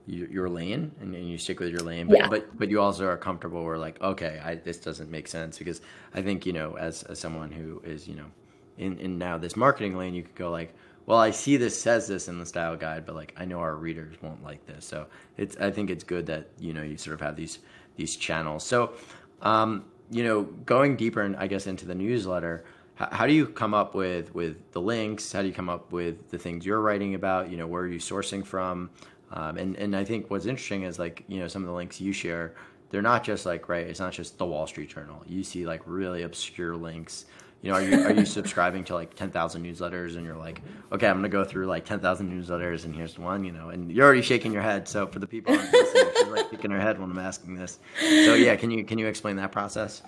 your 0.07 0.49
lane 0.49 0.91
and, 1.01 1.15
and 1.15 1.29
you 1.29 1.39
stick 1.39 1.61
with 1.61 1.69
your 1.69 1.81
lane 1.81 2.09
but, 2.09 2.19
yeah. 2.19 2.29
but 2.29 2.59
but 2.59 2.69
you 2.69 2.81
also 2.81 3.07
are 3.07 3.17
comfortable 3.17 3.65
where 3.65 3.79
like 3.79 4.01
okay 4.03 4.41
I, 4.45 4.57
this 4.57 4.79
doesn't 4.79 5.11
make 5.11 5.29
sense 5.29 5.59
because 5.59 5.81
i 6.13 6.21
think 6.21 6.45
you 6.45 6.53
know 6.53 6.77
as, 6.77 7.05
as 7.05 7.21
someone 7.21 7.53
who 7.53 7.81
is 7.85 8.09
you 8.09 8.17
know 8.17 8.27
in, 8.79 8.99
in 8.99 9.19
now 9.19 9.39
this 9.39 9.55
marketing 9.55 9.97
lane 9.97 10.15
you 10.15 10.25
could 10.25 10.35
go 10.35 10.51
like 10.51 10.75
well 11.07 11.19
i 11.19 11.31
see 11.31 11.57
this 11.57 11.81
says 11.81 12.09
this 12.09 12.27
in 12.27 12.41
the 12.41 12.47
style 12.47 12.77
guide 12.77 13.07
but 13.07 13.15
like 13.15 13.33
i 13.37 13.45
know 13.45 13.61
our 13.61 13.77
readers 13.77 14.17
won't 14.23 14.43
like 14.43 14.67
this 14.67 14.85
so 14.85 15.07
it's 15.37 15.57
i 15.59 15.71
think 15.71 15.89
it's 15.89 16.03
good 16.03 16.27
that 16.27 16.49
you 16.59 16.75
know 16.75 16.83
you 16.83 16.97
sort 16.97 17.15
of 17.15 17.21
have 17.21 17.37
these 17.37 17.61
these 17.95 18.17
channels 18.17 18.65
so 18.65 18.93
um 19.43 19.85
you 20.11 20.25
know 20.25 20.43
going 20.43 20.97
deeper 20.97 21.23
and 21.23 21.37
i 21.37 21.47
guess 21.47 21.69
into 21.69 21.87
the 21.87 21.95
newsletter 21.95 22.65
how 22.97 23.27
do 23.27 23.33
you 23.33 23.47
come 23.47 23.75
up 23.75 23.95
with 23.95 24.35
with 24.35 24.73
the 24.73 24.81
links? 24.81 25.33
How 25.33 25.43
do 25.43 25.49
you 25.49 25.55
come 25.55 25.69
up 25.69 25.93
with 25.93 26.31
the 26.31 26.39
things 26.39 26.65
you're 26.65 26.81
writing 26.81 27.15
about? 27.15 27.51
You 27.51 27.57
know, 27.57 27.67
where 27.67 27.83
are 27.83 27.89
you 27.89 27.99
sourcing 27.99 28.45
from? 28.45 28.91
Um, 29.33 29.57
and 29.57 29.77
and 29.77 29.97
I 29.97 30.05
think 30.05 30.31
what's 30.31 30.47
interesting 30.47 30.83
is 30.83 30.99
like 30.99 31.25
you 31.29 31.41
know 31.41 31.49
some 31.49 31.63
of 31.63 31.69
the 31.69 31.75
links 31.75 32.01
you 32.01 32.13
share, 32.13 32.55
they're 32.91 33.03
not 33.03 33.25
just 33.25 33.47
like 33.47 33.69
right. 33.69 33.87
It's 33.87 34.01
not 34.01 34.13
just 34.13 34.39
the 34.39 34.47
Wall 34.47 34.67
Street 34.67 34.91
Journal. 34.91 35.23
You 35.27 35.43
see 35.43 35.67
like 35.67 35.81
really 35.87 36.23
obscure 36.23 36.77
links. 36.77 37.25
You 37.63 37.71
know, 37.71 37.77
are 37.77 37.83
you 37.83 38.03
are 38.03 38.13
you 38.13 38.27
subscribing 38.27 38.85
to 38.85 38.95
like 38.95 39.15
ten 39.15 39.31
thousand 39.31 39.65
newsletters 39.65 40.17
and 40.17 40.27
you're 40.27 40.37
like, 40.37 40.61
okay, 40.93 41.07
I'm 41.09 41.17
gonna 41.17 41.29
go 41.29 41.45
through 41.45 41.67
like 41.67 41.85
ten 41.87 42.01
thousand 42.01 42.31
newsletters 42.31 42.85
and 42.85 42.95
here's 42.95 43.19
one. 43.19 43.45
You 43.45 43.53
know, 43.53 43.71
and 43.71 43.91
you're 43.91 44.05
already 44.05 44.23
shaking 44.23 44.53
your 44.53 44.63
head. 44.63 44.87
So 44.87 45.07
for 45.07 45.19
the 45.19 45.27
people 45.27 45.55
listening, 45.55 46.13
she's 46.17 46.29
like 46.29 46.51
shaking 46.51 46.71
her 46.73 46.81
head 46.81 47.01
when 47.01 47.11
I'm 47.11 47.19
asking 47.19 47.55
this. 47.55 47.79
So 48.01 48.35
yeah, 48.35 48.57
can 48.57 48.71
you 48.71 48.85
can 48.85 48.99
you 48.99 49.07
explain 49.07 49.37
that 49.37 49.53
process? 49.53 50.03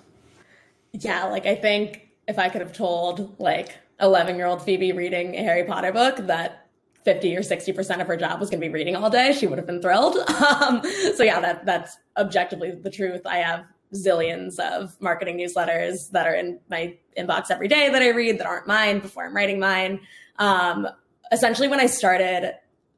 Yeah, 0.91 1.25
like 1.25 1.45
I 1.45 1.55
think 1.55 2.05
if 2.27 2.39
I 2.39 2.49
could 2.49 2.61
have 2.61 2.73
told 2.73 3.39
like 3.39 3.77
11 4.01 4.35
year 4.35 4.45
old 4.45 4.61
Phoebe 4.61 4.91
reading 4.91 5.35
a 5.35 5.43
Harry 5.43 5.63
Potter 5.63 5.91
book 5.91 6.17
that 6.27 6.67
50 7.03 7.37
or 7.37 7.41
60% 7.41 8.01
of 8.01 8.07
her 8.07 8.17
job 8.17 8.39
was 8.39 8.49
going 8.49 8.59
to 8.59 8.67
be 8.67 8.73
reading 8.73 8.95
all 8.95 9.09
day, 9.09 9.31
she 9.31 9.45
would 9.45 9.59
have 9.59 9.67
been 9.67 9.81
thrilled. 9.81 10.17
Um, 10.45 10.81
so 11.15 11.23
yeah, 11.23 11.39
that 11.39 11.65
that's 11.65 11.97
objectively 12.17 12.71
the 12.71 12.89
truth. 12.89 13.21
I 13.25 13.37
have 13.37 13.65
zillions 13.93 14.59
of 14.59 14.99
marketing 15.01 15.37
newsletters 15.37 16.11
that 16.11 16.27
are 16.27 16.35
in 16.35 16.59
my 16.69 16.97
inbox 17.17 17.49
every 17.49 17.67
day 17.67 17.89
that 17.89 18.01
I 18.01 18.09
read 18.09 18.39
that 18.39 18.47
aren't 18.47 18.67
mine 18.67 18.99
before 18.99 19.25
I'm 19.25 19.35
writing 19.35 19.59
mine. 19.59 19.99
Um, 20.39 20.87
essentially, 21.31 21.67
when 21.67 21.79
I 21.79 21.87
started, 21.87 22.53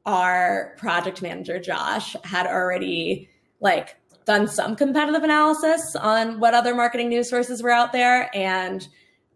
our 0.06 0.74
project 0.78 1.20
manager, 1.20 1.58
Josh, 1.58 2.16
had 2.24 2.46
already 2.46 3.28
like 3.60 3.96
done 4.24 4.46
some 4.46 4.76
competitive 4.76 5.22
analysis 5.22 5.96
on 5.96 6.38
what 6.38 6.54
other 6.54 6.74
marketing 6.74 7.08
news 7.08 7.28
sources 7.28 7.62
were 7.62 7.70
out 7.70 7.92
there. 7.92 8.34
And 8.34 8.86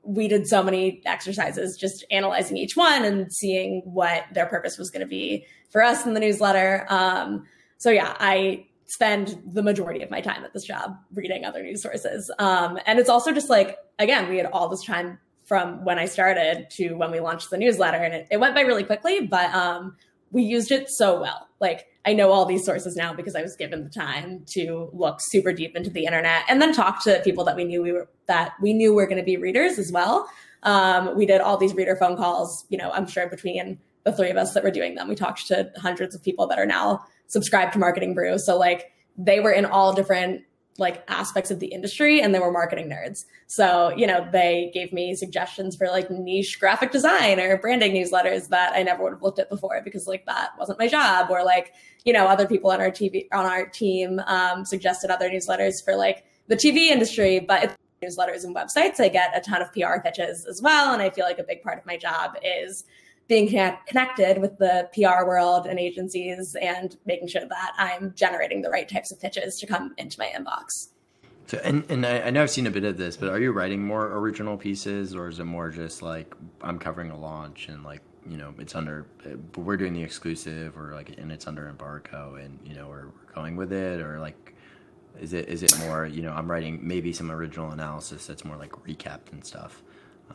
we 0.04 0.28
did 0.28 0.46
so 0.46 0.62
many 0.62 1.02
exercises 1.06 1.76
just 1.76 2.04
analyzing 2.10 2.56
each 2.56 2.76
one 2.76 3.04
and 3.04 3.32
seeing 3.32 3.82
what 3.84 4.24
their 4.32 4.46
purpose 4.46 4.78
was 4.78 4.90
going 4.90 5.00
to 5.00 5.06
be 5.06 5.46
for 5.70 5.82
us 5.82 6.04
in 6.04 6.14
the 6.14 6.20
newsletter. 6.20 6.86
Um, 6.88 7.44
so 7.78 7.90
yeah, 7.90 8.16
I 8.18 8.66
spend 8.86 9.40
the 9.46 9.62
majority 9.62 10.02
of 10.02 10.10
my 10.10 10.20
time 10.20 10.44
at 10.44 10.52
this 10.52 10.64
job 10.64 10.96
reading 11.14 11.44
other 11.44 11.62
news 11.62 11.82
sources. 11.82 12.30
Um, 12.38 12.78
and 12.84 12.98
it's 12.98 13.08
also 13.08 13.32
just 13.32 13.48
like, 13.48 13.78
again, 13.98 14.28
we 14.28 14.36
had 14.36 14.46
all 14.46 14.68
this 14.68 14.84
time 14.84 15.18
from 15.44 15.84
when 15.84 15.98
I 15.98 16.06
started 16.06 16.68
to 16.72 16.94
when 16.94 17.10
we 17.10 17.20
launched 17.20 17.50
the 17.50 17.58
newsletter 17.58 17.98
and 17.98 18.14
it, 18.14 18.28
it 18.30 18.38
went 18.38 18.54
by 18.54 18.62
really 18.62 18.84
quickly, 18.84 19.26
but 19.26 19.52
um, 19.54 19.96
we 20.30 20.42
used 20.42 20.70
it 20.70 20.90
so 20.90 21.20
well. 21.20 21.48
Like 21.60 21.86
I 22.04 22.14
know 22.14 22.32
all 22.32 22.44
these 22.44 22.64
sources 22.64 22.96
now 22.96 23.14
because 23.14 23.36
I 23.36 23.42
was 23.42 23.54
given 23.54 23.84
the 23.84 23.90
time 23.90 24.44
to 24.54 24.90
look 24.92 25.18
super 25.20 25.52
deep 25.52 25.76
into 25.76 25.90
the 25.90 26.04
internet 26.04 26.42
and 26.48 26.60
then 26.60 26.72
talk 26.72 27.02
to 27.04 27.20
people 27.22 27.44
that 27.44 27.54
we 27.54 27.64
knew 27.64 27.82
we 27.82 27.92
were 27.92 28.08
that 28.26 28.54
we 28.60 28.72
knew 28.72 28.92
were 28.92 29.06
going 29.06 29.18
to 29.18 29.24
be 29.24 29.36
readers 29.36 29.78
as 29.78 29.92
well. 29.92 30.28
Um, 30.64 31.16
we 31.16 31.26
did 31.26 31.40
all 31.40 31.56
these 31.56 31.74
reader 31.74 31.96
phone 31.96 32.16
calls. 32.16 32.66
You 32.70 32.78
know, 32.78 32.90
I'm 32.90 33.06
sure 33.06 33.28
between 33.28 33.78
the 34.04 34.12
three 34.12 34.30
of 34.30 34.36
us 34.36 34.52
that 34.54 34.64
were 34.64 34.70
doing 34.70 34.96
them, 34.96 35.08
we 35.08 35.14
talked 35.14 35.46
to 35.46 35.70
hundreds 35.76 36.14
of 36.14 36.22
people 36.22 36.46
that 36.48 36.58
are 36.58 36.66
now 36.66 37.04
subscribed 37.28 37.72
to 37.74 37.78
Marketing 37.78 38.14
Brew. 38.14 38.38
So 38.38 38.58
like 38.58 38.92
they 39.16 39.40
were 39.40 39.52
in 39.52 39.64
all 39.64 39.92
different 39.92 40.42
like 40.78 41.04
aspects 41.08 41.50
of 41.50 41.60
the 41.60 41.66
industry 41.66 42.22
and 42.22 42.34
they 42.34 42.38
were 42.38 42.50
marketing 42.50 42.88
nerds. 42.88 43.26
So, 43.46 43.92
you 43.96 44.06
know, 44.06 44.26
they 44.32 44.70
gave 44.72 44.92
me 44.92 45.14
suggestions 45.14 45.76
for 45.76 45.88
like 45.88 46.10
niche 46.10 46.58
graphic 46.58 46.92
design 46.92 47.38
or 47.38 47.58
branding 47.58 47.92
newsletters 47.92 48.48
that 48.48 48.72
I 48.74 48.82
never 48.82 49.02
would 49.02 49.12
have 49.12 49.22
looked 49.22 49.38
at 49.38 49.50
before 49.50 49.82
because 49.84 50.06
like 50.06 50.24
that 50.26 50.50
wasn't 50.58 50.78
my 50.78 50.88
job. 50.88 51.30
Or 51.30 51.44
like, 51.44 51.74
you 52.04 52.12
know, 52.12 52.26
other 52.26 52.46
people 52.46 52.70
on 52.70 52.80
our 52.80 52.90
TV 52.90 53.28
on 53.32 53.44
our 53.44 53.66
team 53.66 54.20
um, 54.26 54.64
suggested 54.64 55.10
other 55.10 55.28
newsletters 55.28 55.84
for 55.84 55.94
like 55.94 56.24
the 56.48 56.56
TV 56.56 56.88
industry, 56.88 57.38
but 57.40 57.76
newsletters 58.02 58.44
and 58.44 58.54
websites. 58.54 58.98
I 58.98 59.08
get 59.08 59.36
a 59.36 59.40
ton 59.40 59.62
of 59.62 59.72
PR 59.72 60.00
pitches 60.02 60.46
as 60.46 60.60
well. 60.62 60.92
And 60.92 61.02
I 61.02 61.10
feel 61.10 61.24
like 61.24 61.38
a 61.38 61.44
big 61.44 61.62
part 61.62 61.78
of 61.78 61.86
my 61.86 61.96
job 61.96 62.36
is 62.42 62.84
being 63.32 63.48
connected 63.86 64.42
with 64.42 64.58
the 64.58 64.86
PR 64.92 65.26
world 65.26 65.66
and 65.66 65.78
agencies 65.78 66.54
and 66.60 66.98
making 67.06 67.26
sure 67.26 67.40
that 67.48 67.72
I'm 67.78 68.12
generating 68.14 68.60
the 68.60 68.68
right 68.68 68.86
types 68.86 69.10
of 69.10 69.18
pitches 69.18 69.58
to 69.60 69.66
come 69.66 69.94
into 69.96 70.18
my 70.18 70.26
inbox. 70.26 70.88
So, 71.46 71.58
and, 71.64 71.82
and 71.90 72.04
I, 72.04 72.20
I 72.20 72.30
know 72.30 72.42
I've 72.42 72.50
seen 72.50 72.66
a 72.66 72.70
bit 72.70 72.84
of 72.84 72.98
this, 72.98 73.16
but 73.16 73.30
are 73.30 73.40
you 73.40 73.52
writing 73.52 73.82
more 73.82 74.18
original 74.18 74.58
pieces 74.58 75.14
or 75.16 75.28
is 75.28 75.38
it 75.38 75.44
more 75.44 75.70
just 75.70 76.02
like 76.02 76.34
I'm 76.60 76.78
covering 76.78 77.10
a 77.10 77.18
launch 77.18 77.68
and 77.68 77.82
like, 77.82 78.02
you 78.28 78.36
know, 78.36 78.52
it's 78.58 78.74
under, 78.74 79.06
we're 79.56 79.78
doing 79.78 79.94
the 79.94 80.02
exclusive 80.02 80.76
or 80.76 80.92
like, 80.92 81.16
and 81.16 81.32
it's 81.32 81.46
under 81.46 81.70
embargo 81.70 82.34
and, 82.34 82.58
you 82.66 82.74
know, 82.74 82.86
we're, 82.86 83.06
we're 83.06 83.34
going 83.34 83.56
with 83.56 83.72
it 83.72 84.02
or 84.02 84.20
like, 84.20 84.54
is 85.18 85.32
it, 85.32 85.48
is 85.48 85.62
it 85.62 85.74
more, 85.78 86.04
you 86.04 86.20
know, 86.20 86.32
I'm 86.32 86.50
writing 86.50 86.86
maybe 86.86 87.14
some 87.14 87.30
original 87.30 87.70
analysis 87.70 88.26
that's 88.26 88.44
more 88.44 88.58
like 88.58 88.72
recapped 88.72 89.32
and 89.32 89.42
stuff? 89.42 89.82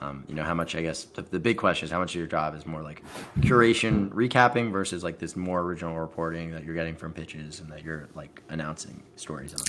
Um, 0.01 0.23
you 0.27 0.35
know, 0.35 0.43
how 0.43 0.53
much, 0.53 0.75
I 0.75 0.81
guess, 0.81 1.05
the, 1.05 1.21
the, 1.23 1.39
big 1.39 1.57
question 1.57 1.85
is 1.85 1.91
how 1.91 1.99
much 1.99 2.11
of 2.11 2.19
your 2.19 2.27
job 2.27 2.55
is 2.55 2.65
more 2.65 2.81
like 2.81 3.03
curation, 3.39 4.09
recapping 4.09 4.71
versus 4.71 5.03
like 5.03 5.17
this 5.17 5.35
more 5.35 5.61
original 5.61 5.97
reporting 5.97 6.51
that 6.51 6.63
you're 6.63 6.75
getting 6.75 6.95
from 6.95 7.13
pitches 7.13 7.59
and 7.59 7.71
that 7.71 7.83
you're 7.83 8.07
like 8.15 8.43
announcing 8.49 9.01
stories 9.15 9.53
on? 9.53 9.61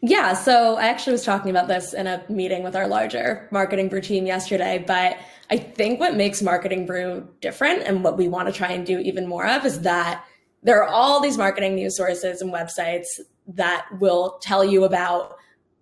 Yeah, 0.00 0.34
so 0.34 0.76
I 0.76 0.88
actually 0.88 1.12
was 1.12 1.24
talking 1.24 1.50
about 1.50 1.66
this 1.66 1.92
in 1.92 2.06
a 2.06 2.22
meeting 2.28 2.62
with 2.62 2.76
our 2.76 2.86
larger 2.86 3.48
marketing 3.50 3.88
brew 3.88 4.00
team 4.00 4.26
yesterday, 4.26 4.84
but 4.86 5.16
I 5.50 5.56
think 5.56 5.98
what 5.98 6.14
makes 6.14 6.40
marketing 6.40 6.86
brew 6.86 7.26
different 7.40 7.82
and 7.82 8.04
what 8.04 8.16
we 8.16 8.28
want 8.28 8.46
to 8.46 8.52
try 8.52 8.70
and 8.70 8.86
do 8.86 9.00
even 9.00 9.26
more 9.26 9.46
of 9.46 9.64
is 9.64 9.80
that 9.80 10.24
there 10.62 10.82
are 10.82 10.88
all 10.88 11.20
these 11.20 11.36
marketing 11.36 11.74
news 11.74 11.96
sources 11.96 12.42
and 12.42 12.52
websites 12.52 13.06
that 13.48 13.86
will 13.98 14.38
tell 14.40 14.64
you 14.64 14.84
about 14.84 15.36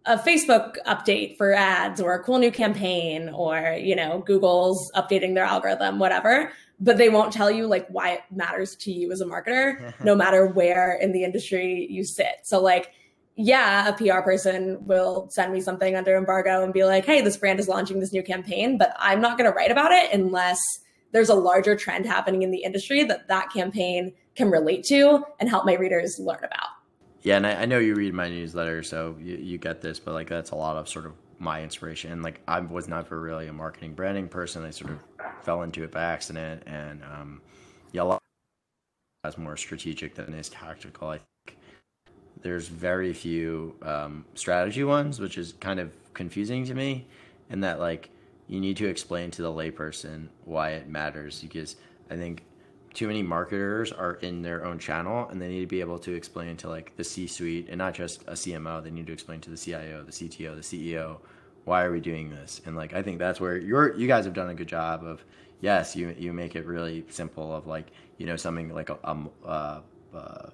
a 0.07 0.17
Facebook 0.17 0.77
update 0.87 1.37
for 1.37 1.53
ads 1.53 2.01
or 2.01 2.15
a 2.15 2.23
cool 2.23 2.39
new 2.39 2.53
campaign 2.53 3.29
or, 3.29 3.77
you 3.79 3.97
know, 3.97 4.23
Google's 4.25 4.91
updating 4.93 5.35
their 5.35 5.45
algorithm, 5.45 5.99
whatever. 5.99 6.53
But 6.79 6.97
they 6.97 7.09
won't 7.09 7.33
tell 7.33 7.51
you 7.51 7.67
like 7.67 7.89
why 7.89 8.13
it 8.13 8.21
matters 8.31 8.77
to 8.77 8.93
you 8.93 9.11
as 9.11 9.21
a 9.21 9.25
marketer, 9.25 9.93
no 10.05 10.15
matter 10.15 10.47
where 10.47 10.95
in 10.95 11.13
the 11.13 11.25
industry 11.25 11.89
you 11.91 12.05
sit. 12.05 12.41
So 12.45 12.61
like, 12.61 12.93
yeah, 13.35 13.89
a 13.89 13.93
PR 13.95 14.21
person 14.21 14.79
will 14.87 15.29
send 15.31 15.53
me 15.53 15.61
something 15.61 15.97
under 15.97 16.17
embargo 16.17 16.63
and 16.63 16.73
be 16.73 16.85
like, 16.85 17.05
hey, 17.05 17.21
this 17.21 17.37
brand 17.37 17.59
is 17.59 17.69
launching 17.69 17.99
this 17.99 18.13
new 18.13 18.23
campaign, 18.23 18.79
but 18.79 18.95
I'm 18.99 19.21
not 19.21 19.37
going 19.37 19.51
to 19.51 19.55
write 19.55 19.71
about 19.71 19.93
it 19.93 20.13
unless 20.13 20.61
there's 21.13 21.29
a 21.29 21.35
larger 21.35 21.77
trend 21.77 22.07
happening 22.07 22.43
in 22.43 22.51
the 22.51 22.63
industry 22.63 23.03
that 23.05 23.29
that 23.29 23.51
campaign 23.51 24.13
can 24.37 24.51
relate 24.51 24.85
to 24.85 25.25
and 25.41 25.49
help 25.49 25.67
my 25.67 25.75
readers 25.75 26.19
learn 26.19 26.45
about. 26.45 26.69
Yeah, 27.27 27.39
and 27.39 27.45
I, 27.45 27.63
I, 27.63 27.65
know 27.65 27.81
you 27.81 27.97
read 27.97 28.15
my 28.15 28.29
newsletter, 28.29 28.85
so 28.85 29.17
you, 29.21 29.35
you 29.35 29.59
get 29.59 29.81
this, 29.81 29.99
but 29.99 30.15
like 30.15 30.29
that's 30.29 30.53
a 30.53 30.55
lot 30.55 30.77
of 30.77 30.89
sort 30.89 31.07
of 31.07 31.15
my 31.41 31.61
inspiration. 31.61 32.13
And 32.13 32.23
like 32.23 32.41
I 32.47 32.61
was 32.61 32.87
never 32.87 33.21
really 33.21 33.49
a 33.49 33.53
marketing 33.53 33.95
branding 33.95 34.29
person. 34.29 34.65
I 34.65 34.71
sort 34.71 34.93
of 34.93 35.01
fell 35.43 35.63
into 35.63 35.83
it 35.83 35.91
by 35.91 36.05
accident, 36.05 36.63
and 36.67 37.03
um, 37.03 37.41
yeah, 37.91 38.03
a 38.03 38.05
lot 38.05 38.23
that's 39.25 39.37
more 39.39 39.57
strategic 39.57 40.15
than 40.15 40.35
is 40.35 40.49
tactical. 40.51 41.09
I 41.09 41.19
think 41.19 41.59
there's 42.43 42.69
very 42.69 43.13
few 43.13 43.75
um, 43.83 44.25
strategy 44.35 44.85
ones, 44.85 45.19
which 45.19 45.37
is 45.37 45.55
kind 45.55 45.81
of 45.81 45.91
confusing 46.15 46.65
to 46.67 46.75
me, 46.75 47.09
in 47.51 47.59
that 47.63 47.81
like 47.81 48.09
you 48.47 48.61
need 48.61 48.77
to 48.77 48.87
explain 48.87 49.33
to 49.33 49.43
the 49.43 49.51
layperson 49.51 50.29
why 50.45 50.75
it 50.75 50.89
matters 50.89 51.43
because 51.43 51.75
I 52.09 52.15
think 52.15 52.45
too 52.97 53.07
many 53.07 53.23
marketers 53.23 53.93
are 53.93 54.15
in 54.23 54.41
their 54.41 54.65
own 54.65 54.79
channel 54.79 55.29
and 55.29 55.41
they 55.41 55.49
need 55.49 55.61
to 55.61 55.67
be 55.67 55.81
able 55.81 55.99
to 55.99 56.15
explain 56.15 56.57
to 56.57 56.67
like 56.67 56.97
the 56.97 57.05
C 57.05 57.27
suite 57.27 57.69
and 57.69 57.77
not 57.77 57.93
just 57.93 58.23
a 58.23 58.33
CMO. 58.33 58.83
They 58.83 58.91
need 58.91 59.07
to 59.09 59.13
explain 59.13 59.39
to 59.43 59.51
the 59.51 59.57
CIO, 59.57 60.03
the 60.03 60.13
CTO, 60.13 60.57
the 60.57 60.63
CEO, 60.63 61.19
why 61.67 61.85
are 61.85 61.93
we 61.93 62.01
doing 62.01 62.31
this? 62.31 62.63
And 62.65 62.75
like 62.75 62.95
I 62.95 63.03
think 63.03 63.19
that's 63.19 63.39
where 63.39 63.59
you're 63.59 63.95
you 63.99 64.07
guys 64.07 64.25
have 64.25 64.33
done 64.33 64.49
a 64.49 64.55
good 64.55 64.67
job 64.67 65.05
of 65.05 65.23
yes, 65.61 65.95
you 65.95 66.17
you 66.19 66.33
make 66.33 66.57
it 66.57 66.65
really 66.65 67.05
simple 67.11 67.55
of 67.55 67.67
like, 67.67 67.89
you 68.17 68.25
know, 68.25 68.37
something 68.37 68.73
like 68.73 68.89
a, 68.89 68.99
a 69.05 69.17
uh, 69.45 69.81
uh, 70.15 70.49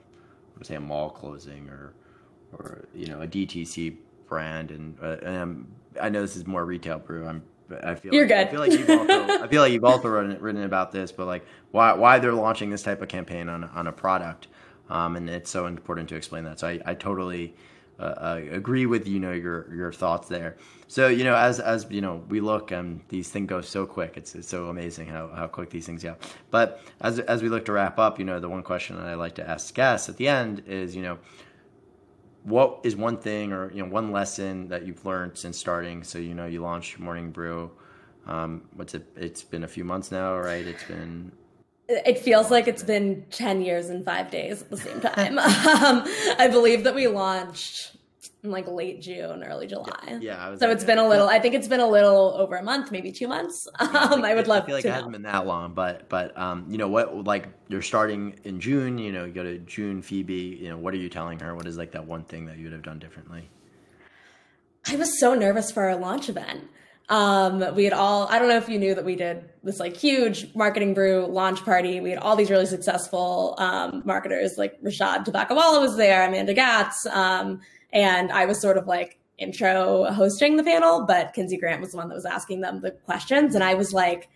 say 0.62 0.74
a 0.74 0.81
mall 0.81 1.11
closing 1.11 1.68
or 1.68 1.94
or 2.55 2.88
you 2.92 3.07
know, 3.07 3.22
a 3.22 3.28
DTC 3.28 3.94
brand 4.26 4.72
and, 4.72 4.96
uh, 5.02 5.16
and 5.22 5.70
i 6.00 6.09
know 6.09 6.22
this 6.22 6.35
is 6.35 6.46
more 6.46 6.64
retail 6.64 6.98
brew. 6.98 7.24
I'm 7.24 7.44
I 7.83 7.94
feel 7.94 8.14
you're 8.14 8.29
like, 8.29 8.29
good. 8.29 8.48
I 8.48 8.51
feel 8.51 8.61
like 8.61 8.72
you've 8.72 8.90
also, 8.90 9.42
I 9.44 9.48
feel 9.48 9.62
like 9.62 9.72
you've 9.72 9.85
also 9.85 10.09
written, 10.09 10.40
written 10.40 10.62
about 10.62 10.92
this, 10.92 11.12
but 11.12 11.27
like 11.27 11.44
why 11.70 11.92
why 11.92 12.18
they're 12.18 12.33
launching 12.33 12.70
this 12.70 12.83
type 12.83 13.03
of 13.03 13.09
campaign 13.09 13.48
on 13.48 13.64
on 13.64 13.87
a 13.87 13.92
product, 13.92 14.48
um, 14.90 15.16
and 15.16 15.29
it's 15.29 15.51
so 15.51 15.66
important 15.66 16.09
to 16.11 16.16
explain 16.16 16.44
that. 16.44 16.61
So 16.61 16.68
I, 16.68 16.81
I 16.85 16.94
totally 16.94 17.55
uh, 17.98 18.03
uh, 18.03 18.40
agree 18.51 18.87
with 18.87 19.07
you 19.07 19.20
know 19.20 19.33
your 19.33 19.72
your 19.75 19.92
thoughts 19.92 20.29
there. 20.29 20.57
So 20.88 21.09
you 21.09 21.25
know 21.25 21.37
as 21.37 21.61
as 21.61 21.87
you 21.88 22.01
know 22.01 22.25
we 22.29 22.40
look 22.40 22.72
and 22.72 23.01
these 23.09 23.29
things 23.29 23.48
go 23.48 23.61
so 23.61 23.87
quick. 23.87 24.16
It's 24.16 24.35
it's 24.35 24.48
so 24.48 24.68
amazing 24.68 25.07
how, 25.07 25.29
how 25.29 25.46
quick 25.46 25.70
these 25.70 25.87
things 25.87 26.03
go. 26.03 26.16
But 26.51 26.81
as 27.01 27.20
as 27.20 27.42
we 27.42 27.48
look 27.48 27.64
to 27.66 27.72
wrap 27.72 27.98
up, 27.98 28.18
you 28.18 28.25
know 28.25 28.40
the 28.40 28.48
one 28.48 28.62
question 28.62 28.96
that 28.96 29.07
I 29.07 29.14
like 29.14 29.37
to 29.37 29.48
ask 29.48 29.72
guests 29.75 30.09
at 30.09 30.16
the 30.16 30.27
end 30.27 30.64
is 30.66 30.96
you 30.96 31.03
know 31.03 31.18
what 32.44 32.81
is 32.83 32.96
one 32.96 33.18
thing 33.18 33.52
or 33.52 33.70
you 33.72 33.83
know 33.83 33.88
one 33.88 34.12
lesson 34.12 34.68
that 34.68 34.87
you've 34.87 35.05
learned 35.05 35.37
since 35.37 35.57
starting? 35.57 36.02
So 36.02 36.18
you 36.18 36.35
know 36.35 36.46
you 36.46 36.61
launched 36.61 36.98
Morning 36.98 37.31
Brew. 37.31 37.70
Um, 38.26 38.62
what's 38.74 38.94
it? 38.94 39.07
It's 39.16 39.42
been 39.42 39.64
a 39.64 39.68
few 39.68 39.85
months 39.85 40.11
now, 40.11 40.37
right? 40.37 40.66
It's 40.66 40.85
been. 40.85 41.33
It 41.88 42.18
feels 42.18 42.50
like 42.50 42.68
it's 42.68 42.83
been 42.83 43.24
ten 43.31 43.62
years 43.62 43.90
and 43.90 44.05
five 44.05 44.31
days 44.31 44.62
at 44.62 44.70
the 44.70 44.76
same 44.76 45.00
time. 45.00 45.38
um, 45.38 46.05
I 46.38 46.48
believe 46.50 46.85
that 46.85 46.94
we 46.94 47.07
launched 47.09 47.96
in 48.42 48.50
like 48.50 48.66
late 48.68 49.00
June, 49.00 49.42
early 49.42 49.66
July. 49.66 50.18
Yeah, 50.20 50.50
yeah 50.50 50.56
so 50.56 50.70
it's 50.70 50.85
been 50.85 50.98
a 50.98 51.08
little. 51.08 51.28
I 51.28 51.38
think 51.38 51.54
it's 51.54 51.68
been 51.68 51.80
a 51.80 51.88
little 51.88 52.35
over 52.37 52.56
a 52.56 52.62
month, 52.62 52.90
maybe 52.90 53.12
two 53.12 53.28
months. 53.28 53.66
Um, 53.78 54.24
I 54.24 54.35
would 54.35 54.48
love. 54.48 54.64
I 54.64 54.66
feel 54.66 54.74
like 54.76 54.85
it 54.85 54.92
hasn't 54.92 55.12
been 55.12 55.22
that 55.22 55.46
long, 55.46 55.74
but 55.74 56.08
but 56.08 56.37
um, 56.38 56.66
you 56.68 56.78
know 56.78 56.88
what? 56.88 57.24
Like 57.24 57.48
you're 57.68 57.82
starting 57.82 58.38
in 58.44 58.61
June. 58.61 58.98
You 58.98 59.12
know, 59.12 59.24
you 59.24 59.32
go 59.32 59.42
to 59.42 59.58
June 59.58 60.02
Phoebe. 60.02 60.58
You 60.61 60.70
know, 60.70 60.78
what 60.78 60.94
are 60.94 60.98
you 60.98 61.08
telling 61.08 61.38
her? 61.40 61.54
What 61.54 61.66
is 61.66 61.76
like 61.76 61.92
that 61.92 62.06
one 62.06 62.24
thing 62.24 62.46
that 62.46 62.58
you 62.58 62.64
would 62.64 62.72
have 62.72 62.82
done 62.82 62.98
differently? 62.98 63.48
I 64.88 64.96
was 64.96 65.20
so 65.20 65.35
nervous 65.35 65.70
for 65.70 65.85
our 65.85 65.96
launch 65.96 66.28
event. 66.28 66.64
Um, 67.08 67.74
we 67.74 67.85
had 67.85 67.92
all, 67.92 68.26
I 68.28 68.38
don't 68.38 68.48
know 68.48 68.56
if 68.56 68.68
you 68.68 68.78
knew 68.78 68.94
that 68.94 69.04
we 69.04 69.16
did 69.16 69.44
this 69.62 69.78
like 69.78 69.96
huge 69.96 70.54
marketing 70.54 70.94
brew 70.94 71.26
launch 71.26 71.64
party. 71.64 72.00
We 72.00 72.11
had 72.11 72.18
all 72.18 72.37
these 72.37 72.50
really 72.50 72.66
successful 72.66 73.54
um, 73.58 74.02
marketers 74.04 74.56
like 74.56 74.80
Rishad 74.82 75.26
Tobaccowala 75.26 75.80
was 75.80 75.96
there, 75.96 76.26
Amanda 76.26 76.54
Goetz, 76.54 77.06
um, 77.06 77.61
and 77.92 78.33
I 78.33 78.46
was 78.46 78.61
sort 78.61 78.76
of 78.76 78.87
like 78.87 79.18
intro 79.38 80.05
hosting 80.05 80.57
the 80.57 80.62
panel, 80.62 81.05
but 81.07 81.35
Kinsey 81.35 81.57
Grant 81.57 81.81
was 81.81 81.92
the 81.92 81.96
one 81.96 82.09
that 82.09 82.14
was 82.14 82.26
asking 82.26 82.61
them 82.61 82.81
the 82.81 82.92
questions. 82.92 83.55
And 83.55 83.64
I 83.64 83.74
was 83.74 83.92
like, 83.92 84.28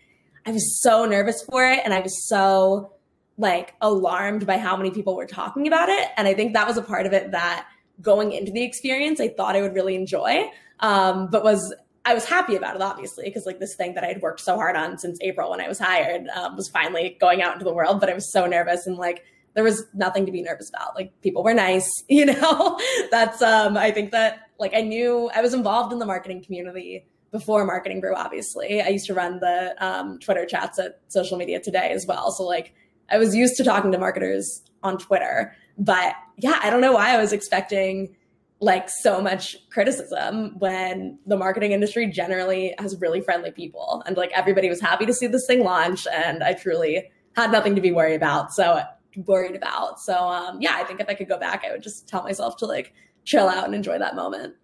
I 0.45 0.51
was 0.51 0.81
so 0.81 1.05
nervous 1.05 1.43
for 1.43 1.65
it. 1.65 1.81
And 1.83 1.93
I 1.93 1.99
was 1.99 2.27
so 2.27 2.93
like 3.37 3.73
alarmed 3.81 4.45
by 4.45 4.57
how 4.57 4.75
many 4.75 4.91
people 4.91 5.15
were 5.15 5.25
talking 5.25 5.67
about 5.67 5.89
it. 5.89 6.09
And 6.17 6.27
I 6.27 6.33
think 6.33 6.53
that 6.53 6.67
was 6.67 6.77
a 6.77 6.81
part 6.81 7.05
of 7.05 7.13
it 7.13 7.31
that 7.31 7.67
going 8.01 8.31
into 8.31 8.51
the 8.51 8.63
experience, 8.63 9.19
I 9.19 9.29
thought 9.29 9.55
I 9.55 9.61
would 9.61 9.73
really 9.73 9.95
enjoy, 9.95 10.49
um, 10.79 11.29
but 11.29 11.43
was 11.43 11.73
I 12.05 12.13
was 12.13 12.23
happy 12.23 12.55
about 12.55 12.75
it, 12.75 12.81
obviously, 12.81 13.25
because 13.25 13.45
like 13.45 13.59
this 13.59 13.75
thing 13.75 13.95
that 13.95 14.03
I 14.05 14.07
had 14.07 14.21
worked 14.21 14.39
so 14.39 14.55
hard 14.55 14.77
on 14.77 14.97
since 14.97 15.19
April 15.21 15.51
when 15.51 15.59
I 15.59 15.67
was 15.67 15.77
hired 15.77 16.27
um, 16.29 16.55
was 16.55 16.69
finally 16.69 17.17
going 17.19 17.41
out 17.41 17.53
into 17.53 17.65
the 17.65 17.73
world. 17.73 17.99
But 17.99 18.09
I 18.09 18.13
was 18.13 18.31
so 18.31 18.45
nervous 18.45 18.87
and 18.87 18.95
like 18.95 19.25
there 19.57 19.63
was 19.63 19.87
nothing 19.95 20.23
to 20.27 20.31
be 20.31 20.43
nervous 20.43 20.69
about. 20.69 20.93
Like 20.93 21.19
people 21.23 21.43
were 21.43 21.51
nice, 21.51 21.91
you 22.07 22.27
know. 22.27 22.79
That's 23.09 23.41
um 23.41 23.75
I 23.75 23.89
think 23.89 24.11
that 24.11 24.41
like 24.59 24.75
I 24.75 24.81
knew 24.81 25.31
I 25.35 25.41
was 25.41 25.55
involved 25.55 25.91
in 25.91 25.97
the 25.97 26.05
marketing 26.05 26.43
community 26.43 27.07
before 27.31 27.65
marketing 27.65 27.99
brew 27.99 28.13
obviously. 28.15 28.83
I 28.83 28.89
used 28.89 29.07
to 29.07 29.15
run 29.15 29.39
the 29.39 29.73
um, 29.83 30.19
Twitter 30.19 30.45
chats 30.45 30.77
at 30.77 31.01
social 31.07 31.39
media 31.39 31.59
today 31.59 31.89
as 31.89 32.05
well. 32.05 32.31
So 32.31 32.43
like 32.43 32.75
I 33.09 33.17
was 33.17 33.35
used 33.35 33.57
to 33.57 33.63
talking 33.63 33.91
to 33.91 33.97
marketers 33.97 34.61
on 34.83 34.99
Twitter, 34.99 35.55
but 35.75 36.13
yeah, 36.37 36.59
I 36.61 36.69
don't 36.69 36.81
know 36.81 36.93
why 36.93 37.15
I 37.15 37.17
was 37.17 37.33
expecting 37.33 38.15
like 38.59 38.89
so 38.89 39.21
much 39.21 39.57
criticism 39.71 40.59
when 40.59 41.17
the 41.25 41.35
marketing 41.35 41.71
industry 41.71 42.05
generally 42.05 42.75
has 42.77 42.95
really 43.01 43.21
friendly 43.21 43.51
people 43.51 44.03
and 44.05 44.17
like 44.17 44.31
everybody 44.35 44.69
was 44.69 44.79
happy 44.79 45.07
to 45.07 45.13
see 45.13 45.25
this 45.25 45.47
thing 45.47 45.63
launch 45.63 46.05
and 46.13 46.43
I 46.43 46.53
truly 46.53 47.09
had 47.35 47.51
nothing 47.51 47.75
to 47.75 47.81
be 47.81 47.91
worried 47.91 48.15
about. 48.15 48.51
So 48.51 48.83
worried 49.25 49.55
about. 49.55 49.99
So 49.99 50.15
um, 50.15 50.61
yeah, 50.61 50.75
I 50.75 50.83
think 50.83 50.99
if 50.99 51.09
I 51.09 51.13
could 51.13 51.27
go 51.27 51.37
back, 51.37 51.63
I 51.65 51.71
would 51.71 51.83
just 51.83 52.07
tell 52.07 52.23
myself 52.23 52.57
to 52.57 52.65
like 52.65 52.93
chill 53.25 53.47
out 53.47 53.65
and 53.65 53.75
enjoy 53.75 53.99
that 53.99 54.15
moment. 54.15 54.55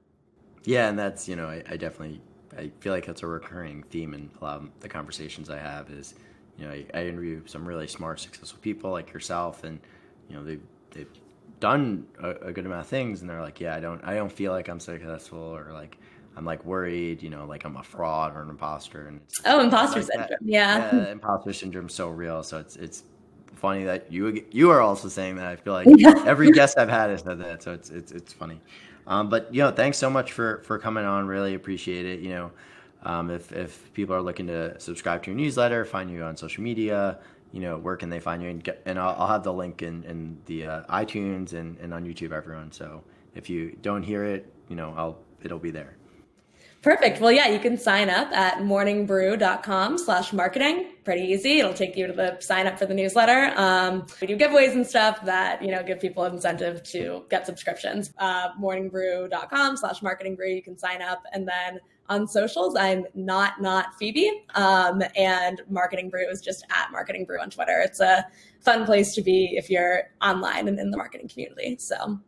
Yeah, 0.64 0.90
and 0.90 0.98
that's 0.98 1.28
you 1.28 1.36
know 1.36 1.48
I, 1.48 1.64
I 1.70 1.78
definitely 1.78 2.22
I 2.58 2.72
feel 2.80 2.94
like 2.94 3.06
that's 3.06 3.24
a 3.24 3.28
recurring 3.28 3.84
theme 3.90 4.14
in 4.14 4.30
a 4.40 4.44
lot 4.44 4.62
of 4.62 4.70
the 4.80 4.90
conversations 4.90 5.50
I 5.50 5.58
have 5.58 5.90
is 5.90 6.16
you 6.58 6.66
know 6.66 6.72
I, 6.72 6.86
I 6.94 7.06
interview 7.06 7.42
some 7.46 7.66
really 7.66 7.88
smart, 7.88 8.20
successful 8.20 8.60
people 8.62 8.92
like 8.92 9.12
yourself, 9.12 9.64
and 9.64 9.80
you 10.30 10.36
know 10.36 10.44
they 10.44 10.60
they 10.92 11.06
done 11.60 12.06
a, 12.22 12.32
a, 12.48 12.52
good 12.52 12.66
amount 12.66 12.82
of 12.82 12.88
things 12.88 13.22
and 13.22 13.30
they're 13.30 13.42
like 13.42 13.62
yeah 13.62 13.74
i 13.74 13.80
don't 13.80 14.04
i 14.04 14.16
don't 14.16 14.32
feel 14.32 14.52
like 14.52 14.68
i'm 14.68 14.82
successful 14.82 15.40
or 15.40 15.72
like 15.72 15.98
i'm 16.36 16.44
like 16.44 16.64
worried 16.66 17.24
you 17.24 17.30
know 17.30 17.46
like 17.46 17.64
i'm 17.64 17.78
a 17.78 17.84
fraud 17.84 18.36
or 18.36 18.42
an 18.42 18.50
imposter 18.50 19.08
and 19.08 19.22
it's 19.22 19.40
oh 19.46 19.62
imposter 19.62 20.02
like 20.02 20.12
syndrome 20.12 20.40
yeah. 20.44 20.94
yeah 20.94 21.12
imposter 21.12 21.54
syndrome 21.54 21.88
so 21.88 22.10
real 22.10 22.44
so 22.44 22.60
it's 22.60 22.76
it's 22.76 23.04
funny 23.64 23.86
that 23.86 24.12
you 24.12 24.44
you 24.52 24.70
are 24.70 24.82
also 24.82 25.08
saying 25.08 25.38
that 25.38 25.48
i 25.48 25.56
feel 25.56 25.72
like 25.72 25.88
every 26.26 26.52
guest 26.52 26.78
i've 26.78 26.90
had 26.90 27.10
has 27.10 27.22
said 27.22 27.40
that 27.40 27.64
so 27.64 27.72
it's 27.72 27.90
it's 27.90 28.12
it's 28.12 28.34
funny 28.34 28.60
um, 29.08 29.30
but 29.30 29.54
you 29.54 29.62
know 29.62 29.72
thanks 29.72 29.98
so 29.98 30.10
much 30.10 30.34
for 30.34 30.62
for 30.66 30.78
coming 30.78 31.06
on 31.06 31.26
really 31.26 31.54
appreciate 31.54 32.06
it 32.06 32.20
you 32.20 32.30
know 32.30 32.52
um, 33.04 33.30
if 33.30 33.54
if 33.54 33.94
people 33.94 34.14
are 34.14 34.22
looking 34.22 34.48
to 34.48 34.78
subscribe 34.82 35.24
to 35.24 35.32
your 35.32 35.38
newsletter 35.38 35.86
find 35.86 36.12
you 36.12 36.24
on 36.24 36.36
social 36.36 36.62
media 36.62 37.18
you 37.54 37.60
know, 37.60 37.78
where 37.78 37.96
can 37.96 38.10
they 38.10 38.20
find 38.20 38.42
you? 38.42 38.50
And, 38.50 38.64
get, 38.64 38.82
and 38.86 38.98
I'll, 38.98 39.16
I'll, 39.16 39.28
have 39.28 39.44
the 39.44 39.54
link 39.54 39.84
in, 39.84 40.04
in 40.06 40.40
the 40.48 40.66
uh, 40.66 40.84
iTunes 40.90 41.54
and, 41.54 41.78
and 41.78 41.94
on 41.94 42.04
YouTube, 42.04 42.32
everyone. 42.32 42.72
So 42.72 43.04
if 43.36 43.48
you 43.48 43.78
don't 43.84 44.02
hear 44.02 44.26
it, 44.26 44.52
you 44.70 44.76
know, 44.76 44.92
I'll 44.98 45.20
it'll 45.44 45.60
be 45.60 45.70
there. 45.70 45.96
Perfect. 46.84 47.22
Well, 47.22 47.32
yeah, 47.32 47.48
you 47.48 47.60
can 47.60 47.78
sign 47.78 48.10
up 48.10 48.30
at 48.34 48.58
morningbrew.com 48.58 49.98
slash 49.98 50.34
marketing. 50.34 50.88
Pretty 51.06 51.22
easy. 51.22 51.60
It'll 51.60 51.74
take 51.74 51.96
you 51.96 52.08
to 52.08 52.14
the 52.14 52.38
sign 52.42 52.68
up 52.68 52.78
for 52.78 52.86
the 52.86 52.94
newsletter. 52.94 53.54
Um, 53.56 54.06
we 54.20 54.28
do 54.28 54.36
giveaways 54.36 54.74
and 54.74 54.86
stuff 54.86 55.24
that, 55.24 55.64
you 55.64 55.72
know, 55.72 55.82
give 55.82 56.02
people 56.02 56.26
incentive 56.26 56.84
to 56.84 57.24
get 57.30 57.46
subscriptions. 57.46 58.12
Uh, 58.18 58.50
morningbrew.com 58.60 59.78
slash 59.78 60.02
marketing 60.02 60.36
brew. 60.36 60.50
You 60.50 60.62
can 60.62 60.78
sign 60.78 61.02
up 61.02 61.24
and 61.32 61.48
then 61.48 61.80
on 62.10 62.28
socials. 62.28 62.76
I'm 62.76 63.06
not 63.14 63.62
not 63.62 63.96
Phoebe, 63.98 64.44
um, 64.56 65.02
and 65.16 65.62
Marketing 65.70 66.10
Brew 66.10 66.28
is 66.30 66.42
just 66.42 66.66
at 66.76 66.92
Marketing 66.92 67.24
Brew 67.24 67.40
on 67.40 67.50
Twitter. 67.50 67.80
It's 67.80 68.02
a 68.02 68.28
fun 68.60 68.86
place 68.86 69.16
to 69.16 69.22
be 69.22 69.56
if 69.56 69.70
you're 69.70 70.10
online 70.22 70.68
and 70.68 70.78
in 70.78 70.92
the 70.92 70.98
marketing 70.98 71.30
community. 71.30 71.78
So. 71.80 72.20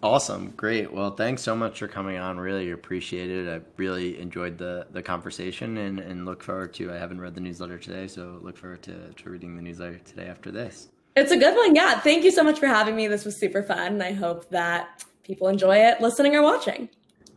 Awesome. 0.00 0.52
Great. 0.56 0.92
Well, 0.92 1.10
thanks 1.10 1.42
so 1.42 1.56
much 1.56 1.80
for 1.80 1.88
coming 1.88 2.18
on. 2.18 2.38
Really 2.38 2.70
appreciate 2.70 3.30
it. 3.30 3.48
I 3.48 3.60
really 3.76 4.20
enjoyed 4.20 4.56
the, 4.56 4.86
the 4.92 5.02
conversation 5.02 5.76
and, 5.78 5.98
and 5.98 6.24
look 6.24 6.42
forward 6.42 6.72
to, 6.74 6.92
I 6.92 6.96
haven't 6.96 7.20
read 7.20 7.34
the 7.34 7.40
newsletter 7.40 7.78
today, 7.78 8.06
so 8.06 8.38
look 8.40 8.56
forward 8.56 8.82
to, 8.82 9.12
to 9.12 9.30
reading 9.30 9.56
the 9.56 9.62
newsletter 9.62 9.98
today 9.98 10.26
after 10.26 10.52
this. 10.52 10.88
It's 11.16 11.32
a 11.32 11.36
good 11.36 11.56
one. 11.56 11.74
Yeah. 11.74 11.98
Thank 11.98 12.22
you 12.22 12.30
so 12.30 12.44
much 12.44 12.60
for 12.60 12.68
having 12.68 12.94
me. 12.94 13.08
This 13.08 13.24
was 13.24 13.36
super 13.36 13.62
fun. 13.64 13.94
And 13.94 14.02
I 14.02 14.12
hope 14.12 14.48
that 14.50 15.04
people 15.24 15.48
enjoy 15.48 15.78
it 15.78 16.00
listening 16.00 16.36
or 16.36 16.42
watching. 16.42 16.88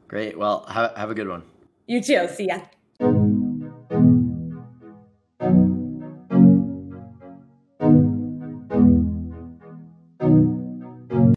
Great. 0.07 0.37
Well, 0.37 0.65
have, 0.69 0.95
have 0.95 1.09
a 1.09 1.15
good 1.15 1.27
one. 1.27 1.41
You 1.87 1.99
too. 1.99 2.27
See 2.27 2.47
ya. 2.47 2.59